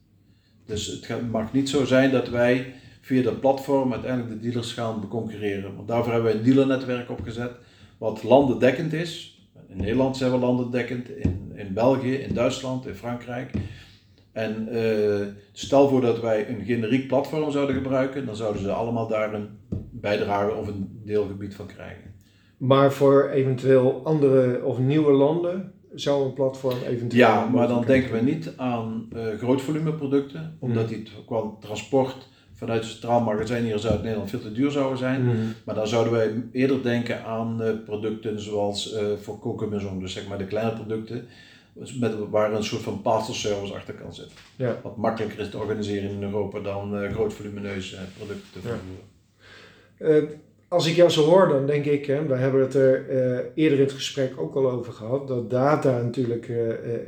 Dus 0.65 0.87
het 0.87 1.31
mag 1.31 1.53
niet 1.53 1.69
zo 1.69 1.85
zijn 1.85 2.11
dat 2.11 2.29
wij 2.29 2.73
via 3.01 3.23
dat 3.23 3.39
platform 3.39 3.91
uiteindelijk 3.93 4.33
de 4.33 4.47
dealers 4.47 4.73
gaan 4.73 5.01
beconcurreren. 5.01 5.75
Want 5.75 5.87
daarvoor 5.87 6.13
hebben 6.13 6.31
wij 6.31 6.39
een 6.39 6.45
dealernetwerk 6.45 7.09
opgezet, 7.09 7.51
wat 7.97 8.23
landendekkend 8.23 8.93
is. 8.93 9.34
In 9.67 9.77
Nederland 9.77 10.17
zijn 10.17 10.31
we 10.31 10.37
landendekkend, 10.37 11.09
in, 11.09 11.51
in 11.55 11.73
België, 11.73 12.13
in 12.13 12.33
Duitsland, 12.33 12.87
in 12.87 12.93
Frankrijk. 12.93 13.51
En 14.31 14.67
uh, 14.71 15.27
stel 15.51 15.89
voor 15.89 16.01
dat 16.01 16.19
wij 16.19 16.49
een 16.49 16.65
generiek 16.65 17.07
platform 17.07 17.51
zouden 17.51 17.75
gebruiken, 17.75 18.25
dan 18.25 18.35
zouden 18.35 18.61
ze 18.61 18.71
allemaal 18.71 19.07
daar 19.07 19.33
een 19.33 19.47
bijdrage 19.91 20.53
of 20.53 20.67
een 20.67 21.01
deelgebied 21.05 21.55
van 21.55 21.67
krijgen. 21.67 22.13
Maar 22.57 22.93
voor 22.93 23.29
eventueel 23.29 24.01
andere 24.03 24.63
of 24.63 24.79
nieuwe 24.79 25.11
landen 25.11 25.73
zou 25.93 26.25
een 26.25 26.33
platform 26.33 26.77
eventueel. 26.87 27.27
Ja, 27.27 27.45
maar 27.45 27.67
dan 27.67 27.85
denken 27.85 28.13
we 28.13 28.21
niet 28.21 28.53
aan 28.57 29.07
uh, 29.15 29.27
grootvolumeproducten, 29.37 30.57
omdat 30.59 30.89
die 30.89 31.07
qua 31.25 31.41
transport 31.59 32.27
vanuit 32.55 32.81
het 32.81 32.91
Centraal 32.91 33.21
Magazijn 33.21 33.63
hier 33.63 33.73
in 33.73 33.79
Zuid-Nederland 33.79 34.29
veel 34.29 34.39
te 34.39 34.51
duur 34.51 34.71
zouden 34.71 34.97
zijn. 34.97 35.25
Mhm. 35.25 35.35
Maar 35.63 35.75
dan 35.75 35.87
zouden 35.87 36.13
wij 36.13 36.33
eerder 36.51 36.83
denken 36.83 37.23
aan 37.23 37.61
uh, 37.61 37.69
producten 37.85 38.41
zoals 38.41 38.93
uh, 38.93 38.99
voor 39.21 39.39
kokenmaison, 39.39 39.99
dus 39.99 40.13
zeg 40.13 40.27
maar 40.27 40.37
de 40.37 40.45
kleine 40.45 40.73
producten, 40.73 41.27
met, 41.99 42.13
waar 42.29 42.53
een 42.53 42.63
soort 42.63 42.81
van 42.81 43.01
parcel 43.01 43.33
service 43.33 43.73
achter 43.73 43.93
kan 43.93 44.13
zitten. 44.13 44.37
Ja. 44.55 44.79
Wat 44.83 44.97
makkelijker 44.97 45.39
is 45.39 45.49
te 45.49 45.57
organiseren 45.57 46.09
in 46.09 46.23
Europa 46.23 46.59
dan 46.59 47.03
uh, 47.03 47.11
groot 47.11 47.33
volumineuze 47.33 47.97
producten 48.17 48.47
te 48.51 48.59
vervoeren. 48.59 50.39
als 50.67 50.87
ik 50.87 50.95
jou 50.95 51.09
zo 51.09 51.23
hoor, 51.23 51.47
dan 51.47 51.67
denk 51.67 51.85
ik, 51.85 52.05
hè, 52.05 52.25
we 52.25 52.35
hebben 52.35 52.61
het 52.61 52.73
er 52.73 53.05
eerder 53.55 53.77
in 53.77 53.83
het 53.83 53.93
gesprek 53.93 54.33
ook 54.37 54.55
al 54.55 54.71
over 54.71 54.93
gehad, 54.93 55.27
dat 55.27 55.49
data 55.49 56.01
natuurlijk 56.01 56.51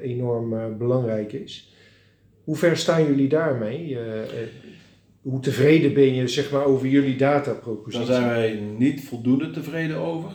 enorm 0.01 0.77
belangrijk 0.77 1.33
is. 1.33 1.71
Hoe 2.43 2.55
ver 2.55 2.77
staan 2.77 3.05
jullie 3.05 3.29
daarmee? 3.29 3.97
Hoe 5.29 5.39
tevreden 5.39 5.93
ben 5.93 6.13
je 6.13 6.27
zeg 6.27 6.51
maar, 6.51 6.65
over 6.65 6.87
jullie 6.87 7.17
datapropositie? 7.17 8.07
Daar 8.07 8.21
zijn 8.21 8.27
wij 8.27 8.59
niet 8.77 9.03
voldoende 9.03 9.51
tevreden 9.51 9.97
over. 9.97 10.31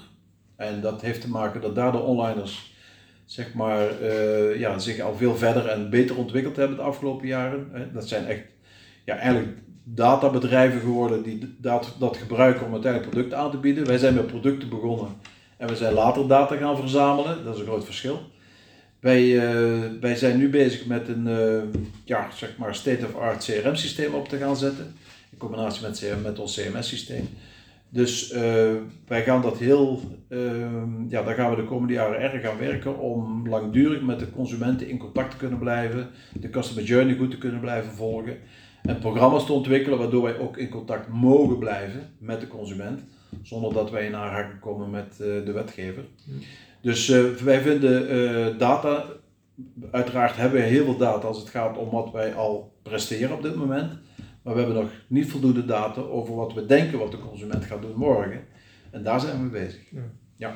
En 0.56 0.80
dat 0.80 1.02
heeft 1.02 1.20
te 1.20 1.28
maken 1.28 1.60
dat 1.60 1.74
daar 1.74 1.92
de 1.92 1.98
onliners 1.98 2.74
zeg 3.24 3.54
maar, 3.54 4.00
uh, 4.02 4.58
ja, 4.58 4.78
zich 4.78 5.00
al 5.00 5.14
veel 5.14 5.36
verder 5.36 5.66
en 5.66 5.90
beter 5.90 6.16
ontwikkeld 6.16 6.56
hebben 6.56 6.76
de 6.76 6.82
afgelopen 6.82 7.26
jaren. 7.26 7.90
Dat 7.92 8.08
zijn 8.08 8.26
echt 8.26 8.42
ja, 9.04 9.16
eigenlijk 9.16 9.58
databedrijven 9.84 10.80
geworden 10.80 11.22
die 11.22 11.56
dat, 11.58 11.96
dat 11.98 12.16
gebruiken 12.16 12.66
om 12.66 12.72
uiteindelijk 12.72 13.12
producten 13.12 13.38
aan 13.38 13.50
te 13.50 13.56
bieden. 13.56 13.86
Wij 13.86 13.98
zijn 13.98 14.14
met 14.14 14.26
producten 14.26 14.68
begonnen 14.68 15.08
En 15.56 15.68
we 15.68 15.76
zijn 15.76 15.92
later 15.92 16.28
data 16.28 16.56
gaan 16.56 16.76
verzamelen, 16.76 17.44
dat 17.44 17.54
is 17.54 17.60
een 17.60 17.66
groot 17.66 17.84
verschil. 17.84 18.20
Wij, 19.02 19.38
eh, 19.38 19.80
wij 20.00 20.14
zijn 20.14 20.38
nu 20.38 20.48
bezig 20.48 20.86
met 20.86 21.08
een 21.08 21.26
uh, 21.26 21.62
ja, 22.04 22.30
zeg 22.30 22.56
maar 22.56 22.74
state-of-art 22.74 23.44
CRM-systeem 23.44 24.14
op 24.14 24.28
te 24.28 24.36
gaan 24.36 24.56
zetten. 24.56 24.94
In 25.30 25.38
combinatie 25.38 25.82
met, 25.82 26.22
met 26.22 26.38
ons 26.38 26.60
CMS-systeem. 26.60 27.28
Dus 27.88 28.32
uh, 28.32 28.40
wij 29.06 29.22
gaan 29.22 29.42
dat 29.42 29.58
heel, 29.58 30.00
ja, 31.08 31.22
daar 31.22 31.34
gaan 31.34 31.50
we 31.50 31.56
de 31.56 31.64
komende 31.64 31.92
jaren 31.92 32.20
erg 32.20 32.44
aan 32.44 32.58
werken 32.58 32.98
om 32.98 33.48
langdurig 33.48 34.02
met 34.02 34.18
de 34.18 34.30
consumenten 34.30 34.88
in 34.88 34.98
contact 34.98 35.30
te 35.30 35.36
kunnen 35.36 35.58
blijven, 35.58 36.08
de 36.40 36.50
customer 36.50 36.84
journey 36.84 37.16
goed 37.16 37.30
te 37.30 37.38
kunnen 37.38 37.60
blijven 37.60 37.92
volgen 37.92 38.36
en 38.82 38.98
programma's 38.98 39.46
te 39.46 39.52
ontwikkelen 39.52 39.98
waardoor 39.98 40.22
wij 40.22 40.38
ook 40.38 40.56
in 40.56 40.68
contact 40.68 41.08
mogen 41.08 41.58
blijven 41.58 42.08
met 42.18 42.40
de 42.40 42.48
consument, 42.48 43.00
zonder 43.42 43.72
dat 43.72 43.90
wij 43.90 44.06
in 44.06 44.16
aanraking 44.16 44.60
komen 44.60 44.90
met 44.90 45.16
de 45.16 45.52
wetgever. 45.52 46.04
Dus 46.82 47.08
uh, 47.08 47.30
wij 47.30 47.60
vinden 47.60 48.14
uh, 48.14 48.58
data, 48.58 49.04
uiteraard 49.90 50.36
hebben 50.36 50.60
we 50.60 50.66
heel 50.66 50.84
veel 50.84 50.96
data 50.96 51.26
als 51.26 51.38
het 51.38 51.48
gaat 51.48 51.78
om 51.78 51.90
wat 51.90 52.12
wij 52.12 52.34
al 52.34 52.72
presteren 52.82 53.32
op 53.32 53.42
dit 53.42 53.54
moment. 53.54 53.92
Maar 54.42 54.54
we 54.54 54.60
hebben 54.60 54.82
nog 54.82 54.90
niet 55.06 55.30
voldoende 55.30 55.64
data 55.64 56.00
over 56.00 56.34
wat 56.34 56.54
we 56.54 56.66
denken 56.66 56.98
wat 56.98 57.10
de 57.10 57.18
consument 57.18 57.64
gaat 57.64 57.82
doen 57.82 57.96
morgen. 57.96 58.40
En 58.90 59.02
daar 59.02 59.20
zijn 59.20 59.42
we 59.42 59.48
bezig. 59.48 59.80
Ja. 59.90 60.00
ja. 60.36 60.54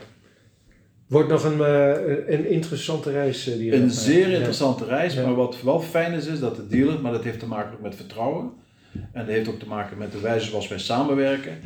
Wordt 1.07 1.29
nog 1.29 1.45
een, 1.45 1.59
uh, 1.59 2.29
een 2.35 2.51
interessante 2.51 3.11
reis 3.11 3.45
die 3.45 3.75
Een 3.75 3.91
zeer 3.91 4.29
interessante 4.29 4.85
reis, 4.85 5.15
maar 5.15 5.35
wat 5.35 5.63
wel 5.63 5.81
fijn 5.81 6.13
is, 6.13 6.27
is 6.27 6.41
dat 6.41 6.57
de 6.57 6.67
dealer, 6.67 7.01
maar 7.01 7.13
dat 7.13 7.25
heeft 7.25 7.39
te 7.39 7.47
maken 7.47 7.79
met 7.83 7.95
vertrouwen. 7.95 8.53
En 8.93 9.27
dat 9.27 9.35
heeft 9.35 9.49
ook 9.49 9.59
te 9.59 9.69
maken 9.69 9.99
met 9.99 10.13
de 10.13 10.21
wijze 10.21 10.49
zoals 10.49 10.69
wij 10.69 10.79
samenwerken, 10.79 11.59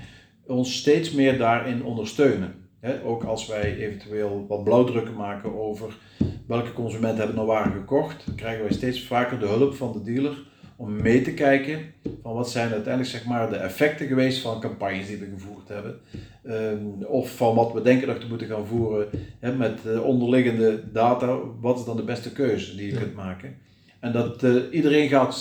ons 0.47 0.77
steeds 0.77 1.13
meer 1.13 1.39
daarin 1.39 1.85
ondersteunen 1.85 2.60
ook 3.05 3.25
als 3.25 3.47
wij 3.47 3.77
eventueel 3.77 4.45
wat 4.49 4.65
blauwdrukken 4.65 5.15
maken 5.15 5.59
over 5.59 5.97
welke 6.47 6.73
consumenten 6.73 7.19
hebben 7.19 7.37
nou 7.37 7.47
waar 7.47 7.71
gekocht, 7.71 8.25
krijgen 8.37 8.63
wij 8.63 8.73
steeds 8.73 9.03
vaker 9.03 9.39
de 9.39 9.47
hulp 9.47 9.75
van 9.75 9.93
de 9.93 10.03
dealer 10.03 10.49
om 10.77 11.03
mee 11.03 11.23
te 11.23 11.35
kijken 11.35 11.93
van 12.23 12.35
wat 12.35 12.51
zijn 12.51 12.73
uiteindelijk 12.73 13.15
zeg 13.15 13.25
maar, 13.25 13.51
de 13.51 13.57
effecten 13.57 14.07
geweest 14.07 14.41
van 14.41 14.61
campagnes 14.61 15.07
die 15.07 15.17
we 15.17 15.29
gevoerd 15.39 15.69
hebben. 15.69 16.01
Um, 16.45 17.05
of 17.05 17.37
van 17.37 17.55
wat 17.55 17.73
we 17.73 17.83
denken 17.83 18.09
nog 18.09 18.19
te 18.19 18.29
moeten 18.29 18.47
gaan 18.47 18.67
voeren 18.67 19.09
met 19.57 20.01
onderliggende 20.03 20.93
data. 20.93 21.39
Wat 21.61 21.79
is 21.79 21.85
dan 21.85 21.97
de 21.97 22.03
beste 22.03 22.33
keuze 22.33 22.77
die 22.77 22.93
je 22.93 22.99
kunt 22.99 23.15
maken? 23.15 23.57
En 24.01 24.13
dat 24.13 24.43
uh, 24.43 24.63
iedereen 24.71 25.09
gaat 25.09 25.37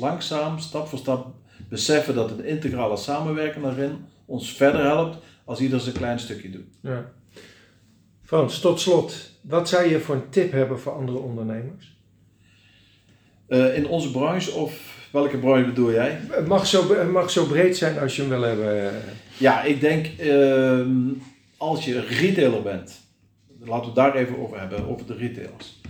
langzaam, 0.00 0.58
stap 0.58 0.86
voor 0.86 0.98
stap 0.98 1.34
beseffen 1.68 2.14
dat 2.14 2.30
een 2.30 2.44
integrale 2.44 2.96
samenwerking 2.96 3.64
daarin 3.64 3.96
ons 4.24 4.52
verder 4.52 4.82
helpt 4.82 5.18
als 5.44 5.60
ieder 5.60 5.80
zijn 5.80 5.94
klein 5.94 6.18
stukje 6.18 6.50
doet. 6.50 6.66
Ja. 6.80 7.12
Frans, 8.22 8.60
tot 8.60 8.80
slot, 8.80 9.30
wat 9.40 9.68
zou 9.68 9.88
je 9.88 10.00
voor 10.00 10.14
een 10.14 10.28
tip 10.28 10.52
hebben 10.52 10.80
voor 10.80 10.92
andere 10.92 11.18
ondernemers? 11.18 11.96
Uh, 13.48 13.76
in 13.76 13.86
onze 13.86 14.10
branche 14.10 14.50
of 14.50 14.94
welke 15.12 15.38
branche 15.38 15.64
bedoel 15.64 15.92
jij? 15.92 16.20
Het 16.30 16.46
mag 16.46 16.66
zo, 16.66 17.04
mag 17.10 17.30
zo 17.30 17.46
breed 17.46 17.76
zijn 17.76 17.98
als 17.98 18.16
je 18.16 18.20
hem 18.22 18.30
wil 18.30 18.42
hebben. 18.42 18.92
Ja, 19.38 19.62
ik 19.62 19.80
denk 19.80 20.06
uh, 20.20 20.86
als 21.56 21.84
je 21.84 22.00
retailer 22.00 22.62
bent, 22.62 23.00
laten 23.58 23.80
we 23.80 23.86
het 23.86 23.94
daar 23.94 24.14
even 24.14 24.38
over 24.38 24.60
hebben, 24.60 24.88
over 24.88 25.06
de 25.06 25.14
retailers. 25.14 25.80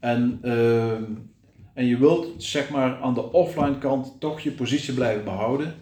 En, 0.00 0.40
uh, 0.44 0.92
en 1.74 1.86
je 1.86 1.98
wilt 1.98 2.42
zeg 2.42 2.70
maar 2.70 3.00
aan 3.00 3.14
de 3.14 3.32
offline 3.32 3.78
kant 3.78 4.20
toch 4.20 4.40
je 4.40 4.50
positie 4.50 4.94
blijven 4.94 5.24
behouden 5.24 5.74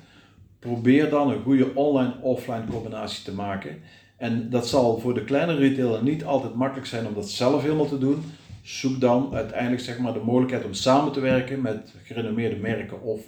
probeer 0.64 1.10
dan 1.10 1.30
een 1.30 1.42
goede 1.42 1.74
online-offline 1.74 2.64
combinatie 2.70 3.24
te 3.24 3.32
maken. 3.32 3.76
En 4.16 4.50
dat 4.50 4.68
zal 4.68 4.98
voor 4.98 5.14
de 5.14 5.24
kleine 5.24 5.54
retailer 5.54 6.02
niet 6.02 6.24
altijd 6.24 6.54
makkelijk 6.54 6.86
zijn 6.86 7.06
om 7.06 7.14
dat 7.14 7.30
zelf 7.30 7.62
helemaal 7.62 7.88
te 7.88 7.98
doen. 7.98 8.22
Zoek 8.62 9.00
dan 9.00 9.34
uiteindelijk 9.34 9.82
zeg 9.82 9.98
maar, 9.98 10.12
de 10.12 10.22
mogelijkheid 10.24 10.64
om 10.64 10.72
samen 10.72 11.12
te 11.12 11.20
werken 11.20 11.60
met 11.60 11.94
gerenommeerde 12.02 12.56
merken 12.56 13.02
of 13.02 13.20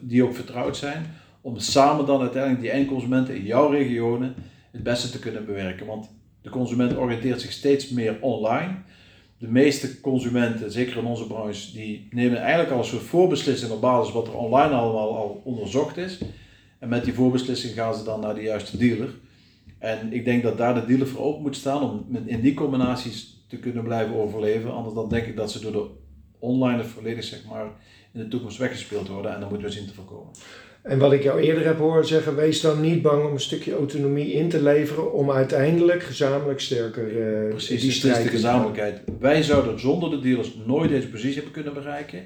die 0.00 0.24
ook 0.24 0.34
vertrouwd 0.34 0.76
zijn. 0.76 1.06
Om 1.40 1.58
samen 1.58 2.06
dan 2.06 2.20
uiteindelijk 2.20 2.62
die 2.62 2.70
eindconsumenten 2.70 3.36
in 3.36 3.44
jouw 3.44 3.70
regionen 3.70 4.34
het 4.70 4.82
beste 4.82 5.10
te 5.10 5.18
kunnen 5.18 5.46
bewerken. 5.46 5.86
Want 5.86 6.10
de 6.42 6.50
consument 6.50 6.96
oriënteert 6.96 7.40
zich 7.40 7.52
steeds 7.52 7.90
meer 7.90 8.16
online. 8.20 8.74
De 9.38 9.48
meeste 9.48 10.00
consumenten, 10.00 10.72
zeker 10.72 10.96
in 10.96 11.04
onze 11.04 11.26
branche, 11.26 11.72
die 11.72 12.08
nemen 12.10 12.38
eigenlijk 12.38 12.70
al 12.70 12.78
een 12.78 12.84
soort 12.84 13.02
voorbeslissing 13.02 13.72
op 13.72 13.80
basis 13.80 14.12
wat 14.12 14.26
er 14.26 14.36
online 14.36 14.74
allemaal 14.74 15.16
al 15.16 15.40
onderzocht 15.44 15.96
is. 15.96 16.18
En 16.78 16.88
met 16.88 17.04
die 17.04 17.14
voorbeslissing 17.14 17.74
gaan 17.74 17.94
ze 17.94 18.04
dan 18.04 18.20
naar 18.20 18.34
de 18.34 18.42
juiste 18.42 18.76
dealer. 18.76 19.14
En 19.78 20.12
ik 20.12 20.24
denk 20.24 20.42
dat 20.42 20.58
daar 20.58 20.74
de 20.74 20.86
dealer 20.86 21.06
voor 21.06 21.24
open 21.24 21.42
moet 21.42 21.56
staan 21.56 21.82
om 21.82 22.06
in 22.24 22.40
die 22.40 22.54
combinaties 22.54 23.44
te 23.48 23.56
kunnen 23.56 23.84
blijven 23.84 24.14
overleven. 24.14 24.72
Anders 24.72 24.94
dan 24.94 25.08
denk 25.08 25.26
ik 25.26 25.36
dat 25.36 25.52
ze 25.52 25.60
door 25.60 25.72
de 25.72 25.86
online 26.38 26.84
volledig 26.84 27.24
zeg 27.24 27.44
maar, 27.44 27.66
in 28.12 28.20
de 28.20 28.28
toekomst 28.28 28.58
weggespeeld 28.58 29.08
worden. 29.08 29.34
En 29.34 29.40
dan 29.40 29.48
moeten 29.48 29.66
we 29.66 29.72
zien 29.72 29.86
te 29.86 29.94
voorkomen. 29.94 30.32
En 30.82 30.98
wat 30.98 31.12
ik 31.12 31.22
jou 31.22 31.40
eerder 31.40 31.64
heb 31.64 31.78
horen 31.78 32.06
zeggen, 32.06 32.36
wees 32.36 32.60
dan 32.60 32.80
niet 32.80 33.02
bang 33.02 33.24
om 33.24 33.32
een 33.32 33.40
stukje 33.40 33.74
autonomie 33.74 34.32
in 34.32 34.48
te 34.48 34.62
leveren 34.62 35.12
om 35.12 35.30
uiteindelijk 35.30 36.02
gezamenlijk 36.02 36.60
sterker 36.60 37.12
uh, 37.12 37.48
Precies, 37.48 37.80
die 37.80 37.90
strijd 37.90 38.22
de 38.22 38.28
gezamenlijkheid. 38.28 39.00
Wij 39.18 39.42
zouden 39.42 39.80
zonder 39.80 40.10
de 40.10 40.20
dealers 40.20 40.54
nooit 40.66 40.90
deze 40.90 41.08
positie 41.08 41.34
hebben 41.34 41.52
kunnen 41.52 41.74
bereiken. 41.74 42.20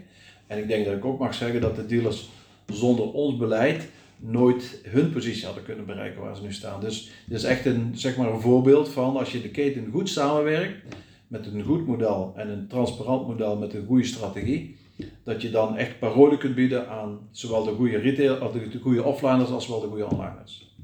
En 0.47 0.59
ik 0.59 0.69
denk 0.69 0.85
dat 0.85 0.95
ik 0.95 1.05
ook 1.05 1.19
mag 1.19 1.35
zeggen 1.35 1.61
dat 1.61 1.77
de 1.77 1.87
dealers 1.87 2.31
zonder 2.67 3.13
ons 3.13 3.37
beleid 3.37 3.89
nooit 4.21 4.81
hun 4.85 5.13
positie 5.13 5.45
hadden 5.45 5.65
kunnen 5.65 5.87
bereiken 5.87 6.21
waar 6.21 6.37
ze 6.37 6.43
nu 6.43 6.53
staan. 6.53 6.81
Dus 6.81 7.11
dit 7.27 7.39
is 7.39 7.45
echt 7.45 7.67
een, 7.67 7.91
zeg 7.95 8.17
maar 8.17 8.33
een 8.33 8.41
voorbeeld 8.41 8.89
van 8.89 9.17
als 9.17 9.33
je 9.33 9.43
de 9.43 9.51
keten 9.51 9.89
goed 9.91 10.09
samenwerkt 10.09 10.83
met 11.29 11.47
een 11.47 11.63
goed 11.63 11.87
model 11.87 12.33
en 12.37 12.49
een 12.49 12.69
transparant 12.69 13.27
model 13.27 13.57
met 13.57 13.75
een 13.75 13.87
goede 13.87 14.05
strategie, 14.05 14.77
dat 15.25 15.43
je 15.43 15.51
dan 15.51 15.77
echt 15.77 15.99
parole 15.99 16.39
kunt 16.39 16.55
bieden 16.55 16.89
aan 16.89 17.19
zowel 17.31 17.65
de 17.65 17.73
goede 17.73 17.99
retail, 17.99 18.53
de 18.53 18.79
goede 18.81 19.03
offliners 19.03 19.51
als 19.51 19.69
wel 19.69 19.81
de 19.81 19.87
goede 19.87 20.11
onliners. 20.11 20.75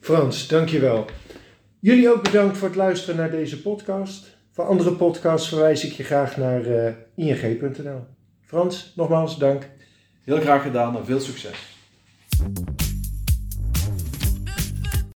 Frans, 0.00 0.48
dankjewel. 0.48 1.04
Jullie 1.80 2.12
ook 2.12 2.22
bedankt 2.22 2.58
voor 2.58 2.68
het 2.68 2.76
luisteren 2.76 3.16
naar 3.16 3.30
deze 3.30 3.62
podcast. 3.62 4.36
Voor 4.50 4.64
andere 4.64 4.92
podcasts 4.92 5.48
verwijs 5.48 5.84
ik 5.84 5.92
je 5.92 6.04
graag 6.04 6.36
naar 6.36 6.66
uh, 6.66 6.86
eh, 6.86 6.94
ing.nl. 7.14 8.00
Frans, 8.40 8.92
nogmaals 8.96 9.38
dank. 9.38 9.70
Heel 10.22 10.40
graag 10.40 10.62
gedaan 10.62 10.96
en 10.96 11.04
veel 11.04 11.20
succes. 11.20 11.73
Thank 12.36 12.80
you 12.80 12.83